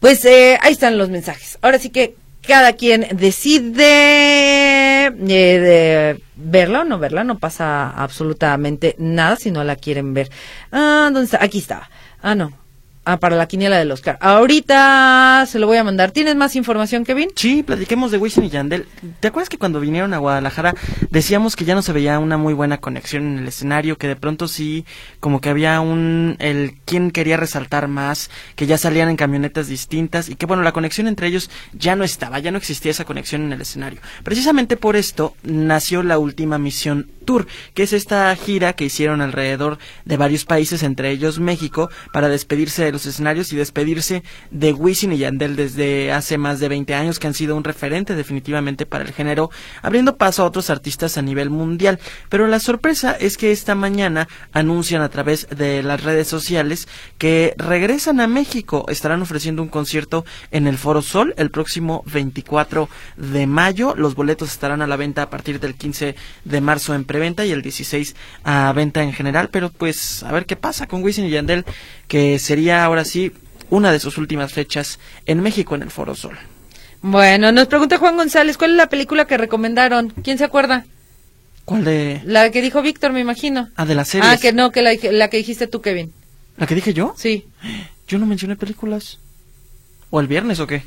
Pues 0.00 0.24
eh, 0.24 0.58
ahí 0.62 0.72
están 0.72 0.98
los 0.98 1.10
mensajes. 1.10 1.58
Ahora 1.62 1.78
sí 1.78 1.90
que 1.90 2.16
cada 2.46 2.74
quien 2.74 3.06
decide 3.16 5.06
eh, 5.06 6.18
verla 6.36 6.80
o 6.82 6.84
no 6.84 6.98
verla, 6.98 7.24
no 7.24 7.38
pasa 7.38 7.90
absolutamente 7.90 8.94
nada 8.98 9.36
si 9.36 9.50
no 9.50 9.64
la 9.64 9.76
quieren 9.76 10.14
ver. 10.14 10.30
Ah, 10.70 11.10
¿dónde 11.12 11.24
está? 11.24 11.42
Aquí 11.42 11.58
está. 11.58 11.90
Ah, 12.22 12.34
no. 12.34 12.65
Ah, 13.08 13.18
para 13.18 13.36
la 13.36 13.46
quiniela 13.46 13.78
del 13.78 13.92
Oscar. 13.92 14.18
Ahorita 14.20 15.46
se 15.46 15.60
lo 15.60 15.68
voy 15.68 15.76
a 15.76 15.84
mandar. 15.84 16.10
¿Tienes 16.10 16.34
más 16.34 16.56
información, 16.56 17.04
Kevin? 17.04 17.28
Sí, 17.36 17.62
platiquemos 17.62 18.10
de 18.10 18.18
Wisin 18.18 18.42
y 18.42 18.50
Yandel. 18.50 18.88
¿Te 19.20 19.28
acuerdas 19.28 19.48
que 19.48 19.58
cuando 19.58 19.78
vinieron 19.78 20.12
a 20.12 20.18
Guadalajara 20.18 20.74
decíamos 21.10 21.54
que 21.54 21.64
ya 21.64 21.76
no 21.76 21.82
se 21.82 21.92
veía 21.92 22.18
una 22.18 22.36
muy 22.36 22.52
buena 22.52 22.78
conexión 22.78 23.22
en 23.24 23.38
el 23.38 23.46
escenario, 23.46 23.96
que 23.96 24.08
de 24.08 24.16
pronto 24.16 24.48
sí, 24.48 24.84
como 25.20 25.40
que 25.40 25.50
había 25.50 25.80
un, 25.80 26.34
el 26.40 26.74
quien 26.84 27.12
quería 27.12 27.36
resaltar 27.36 27.86
más, 27.86 28.28
que 28.56 28.66
ya 28.66 28.76
salían 28.76 29.08
en 29.08 29.14
camionetas 29.14 29.68
distintas 29.68 30.28
y 30.28 30.34
que 30.34 30.46
bueno, 30.46 30.64
la 30.64 30.72
conexión 30.72 31.06
entre 31.06 31.28
ellos 31.28 31.48
ya 31.74 31.94
no 31.94 32.02
estaba, 32.02 32.40
ya 32.40 32.50
no 32.50 32.58
existía 32.58 32.90
esa 32.90 33.04
conexión 33.04 33.42
en 33.42 33.52
el 33.52 33.60
escenario. 33.60 34.00
Precisamente 34.24 34.76
por 34.76 34.96
esto 34.96 35.36
nació 35.44 36.02
la 36.02 36.18
última 36.18 36.58
misión 36.58 37.08
Tour, 37.24 37.46
que 37.74 37.82
es 37.82 37.92
esta 37.92 38.34
gira 38.36 38.72
que 38.72 38.86
hicieron 38.86 39.20
alrededor 39.20 39.78
de 40.04 40.16
varios 40.16 40.44
países, 40.44 40.82
entre 40.82 41.10
ellos 41.10 41.38
México, 41.38 41.90
para 42.12 42.28
despedirse 42.28 42.84
de 42.84 42.92
los 42.96 43.04
escenarios 43.04 43.52
y 43.52 43.56
despedirse 43.56 44.22
de 44.50 44.72
Wisin 44.72 45.12
y 45.12 45.18
Yandel 45.18 45.54
desde 45.54 46.12
hace 46.12 46.38
más 46.38 46.60
de 46.60 46.70
20 46.70 46.94
años, 46.94 47.18
que 47.18 47.26
han 47.26 47.34
sido 47.34 47.54
un 47.54 47.62
referente 47.62 48.14
definitivamente 48.14 48.86
para 48.86 49.04
el 49.04 49.12
género, 49.12 49.50
abriendo 49.82 50.16
paso 50.16 50.42
a 50.42 50.46
otros 50.46 50.70
artistas 50.70 51.18
a 51.18 51.22
nivel 51.22 51.50
mundial. 51.50 51.98
Pero 52.30 52.46
la 52.46 52.58
sorpresa 52.58 53.12
es 53.12 53.36
que 53.36 53.52
esta 53.52 53.74
mañana 53.74 54.28
anuncian 54.52 55.02
a 55.02 55.10
través 55.10 55.46
de 55.50 55.82
las 55.82 56.02
redes 56.02 56.26
sociales 56.26 56.88
que 57.18 57.52
regresan 57.58 58.18
a 58.20 58.26
México, 58.26 58.86
estarán 58.88 59.20
ofreciendo 59.20 59.62
un 59.62 59.68
concierto 59.68 60.24
en 60.50 60.66
el 60.66 60.78
Foro 60.78 61.02
Sol 61.02 61.34
el 61.36 61.50
próximo 61.50 62.02
24 62.06 62.88
de 63.18 63.46
mayo. 63.46 63.94
Los 63.94 64.14
boletos 64.14 64.52
estarán 64.52 64.80
a 64.80 64.86
la 64.86 64.96
venta 64.96 65.20
a 65.20 65.28
partir 65.28 65.60
del 65.60 65.74
15 65.74 66.16
de 66.44 66.60
marzo 66.62 66.94
en 66.94 67.04
preventa 67.04 67.44
y 67.44 67.50
el 67.50 67.60
16 67.60 68.16
a 68.44 68.72
venta 68.72 69.02
en 69.02 69.12
general, 69.12 69.50
pero 69.52 69.68
pues 69.68 70.22
a 70.22 70.32
ver 70.32 70.46
qué 70.46 70.56
pasa 70.56 70.86
con 70.86 71.02
Wisin 71.02 71.26
y 71.26 71.30
Yandel, 71.30 71.66
que 72.08 72.38
sería 72.38 72.85
ahora 72.86 73.04
sí 73.04 73.32
una 73.70 73.92
de 73.92 74.00
sus 74.00 74.18
últimas 74.18 74.52
fechas 74.52 74.98
en 75.26 75.40
México 75.40 75.74
en 75.74 75.82
el 75.82 75.90
Foro 75.90 76.14
Sol. 76.14 76.36
Bueno, 77.02 77.52
nos 77.52 77.66
pregunta 77.68 77.98
Juan 77.98 78.16
González, 78.16 78.56
¿cuál 78.56 78.72
es 78.72 78.76
la 78.76 78.88
película 78.88 79.26
que 79.26 79.36
recomendaron? 79.36 80.10
¿Quién 80.24 80.38
se 80.38 80.44
acuerda? 80.44 80.86
¿Cuál 81.64 81.84
de...? 81.84 82.22
La 82.24 82.50
que 82.50 82.62
dijo 82.62 82.80
Víctor, 82.80 83.12
me 83.12 83.20
imagino. 83.20 83.68
Ah, 83.76 83.86
de 83.86 83.94
la 83.94 84.04
serie. 84.04 84.28
Ah, 84.28 84.36
que 84.38 84.52
no, 84.52 84.70
que 84.70 84.82
la, 84.82 84.92
la 85.10 85.28
que 85.28 85.36
dijiste 85.36 85.66
tú, 85.66 85.80
Kevin. 85.80 86.12
¿La 86.56 86.66
que 86.66 86.74
dije 86.74 86.94
yo? 86.94 87.14
Sí. 87.16 87.44
Yo 88.08 88.18
no 88.18 88.26
mencioné 88.26 88.54
películas. 88.54 89.18
¿O 90.10 90.20
el 90.20 90.28
viernes 90.28 90.60
o 90.60 90.66
qué? 90.68 90.84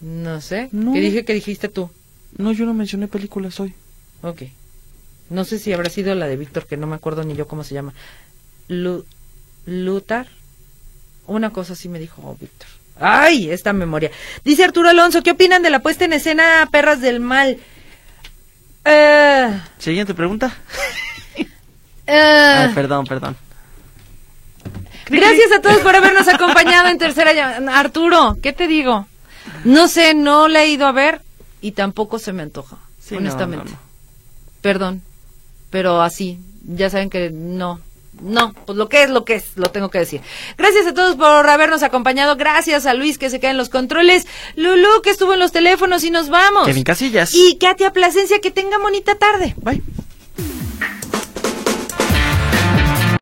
No 0.00 0.40
sé. 0.40 0.70
No. 0.72 0.94
¿Qué 0.94 1.00
dije 1.00 1.26
que 1.26 1.34
dijiste 1.34 1.68
tú? 1.68 1.90
No, 2.38 2.52
yo 2.52 2.64
no 2.64 2.72
mencioné 2.72 3.08
películas 3.08 3.60
hoy. 3.60 3.74
Ok. 4.22 4.44
No 5.28 5.44
sé 5.44 5.58
si 5.58 5.72
habrá 5.72 5.90
sido 5.90 6.14
la 6.14 6.26
de 6.26 6.38
Víctor, 6.38 6.66
que 6.66 6.78
no 6.78 6.86
me 6.86 6.94
acuerdo 6.96 7.24
ni 7.24 7.34
yo 7.34 7.46
cómo 7.46 7.62
se 7.62 7.74
llama. 7.74 7.92
Lu 8.68 9.04
Lutar. 9.66 10.28
Una 11.28 11.50
cosa 11.50 11.74
así 11.74 11.88
me 11.88 11.98
dijo 11.98 12.36
Víctor. 12.40 12.68
¡Ay! 13.00 13.50
Esta 13.50 13.72
memoria. 13.72 14.10
Dice 14.44 14.64
Arturo 14.64 14.88
Alonso, 14.88 15.22
¿qué 15.22 15.30
opinan 15.30 15.62
de 15.62 15.70
la 15.70 15.78
puesta 15.78 16.04
en 16.04 16.12
escena 16.14 16.68
Perras 16.72 17.00
del 17.00 17.20
Mal? 17.20 17.58
Eh, 18.84 19.60
Siguiente 19.78 20.14
pregunta. 20.14 20.52
eh, 21.36 21.46
Ah, 22.08 22.70
perdón, 22.74 23.06
perdón. 23.06 23.36
Gracias 25.10 25.52
a 25.56 25.60
todos 25.62 25.78
por 25.78 25.94
habernos 25.96 26.28
acompañado 26.28 26.88
en 26.88 26.98
tercera 26.98 27.32
llamada. 27.32 27.78
Arturo, 27.78 28.36
¿qué 28.42 28.52
te 28.52 28.66
digo? 28.66 29.06
No 29.64 29.88
sé, 29.88 30.14
no 30.14 30.48
le 30.48 30.62
he 30.64 30.68
ido 30.68 30.86
a 30.86 30.92
ver 30.92 31.22
y 31.60 31.72
tampoco 31.72 32.18
se 32.18 32.32
me 32.32 32.42
antoja, 32.42 32.76
Sí, 33.00 33.14
no, 33.14 33.20
honestamente. 33.20 33.66
no, 33.66 33.70
no. 33.72 33.78
Perdón, 34.60 35.02
pero 35.70 36.02
así, 36.02 36.38
ya 36.62 36.90
saben 36.90 37.08
que 37.10 37.30
no. 37.30 37.80
No, 38.20 38.52
pues 38.66 38.76
lo 38.76 38.88
que 38.88 39.04
es 39.04 39.10
lo 39.10 39.24
que 39.24 39.34
es, 39.36 39.56
lo 39.56 39.70
tengo 39.70 39.90
que 39.90 39.98
decir. 39.98 40.20
Gracias 40.56 40.86
a 40.86 40.94
todos 40.94 41.16
por 41.16 41.48
habernos 41.48 41.82
acompañado. 41.82 42.36
Gracias 42.36 42.86
a 42.86 42.94
Luis 42.94 43.18
que 43.18 43.30
se 43.30 43.40
queda 43.40 43.50
en 43.50 43.58
los 43.58 43.68
controles. 43.68 44.26
Lulu 44.56 45.02
que 45.02 45.10
estuvo 45.10 45.34
en 45.34 45.40
los 45.40 45.52
teléfonos 45.52 46.04
y 46.04 46.10
nos 46.10 46.28
vamos. 46.28 46.66
Kevin 46.66 46.84
Casillas. 46.84 47.34
Y 47.34 47.58
Katia 47.58 47.92
Plasencia 47.92 48.40
que 48.40 48.50
tenga 48.50 48.78
bonita 48.78 49.16
tarde. 49.16 49.54
Bye. 49.58 49.82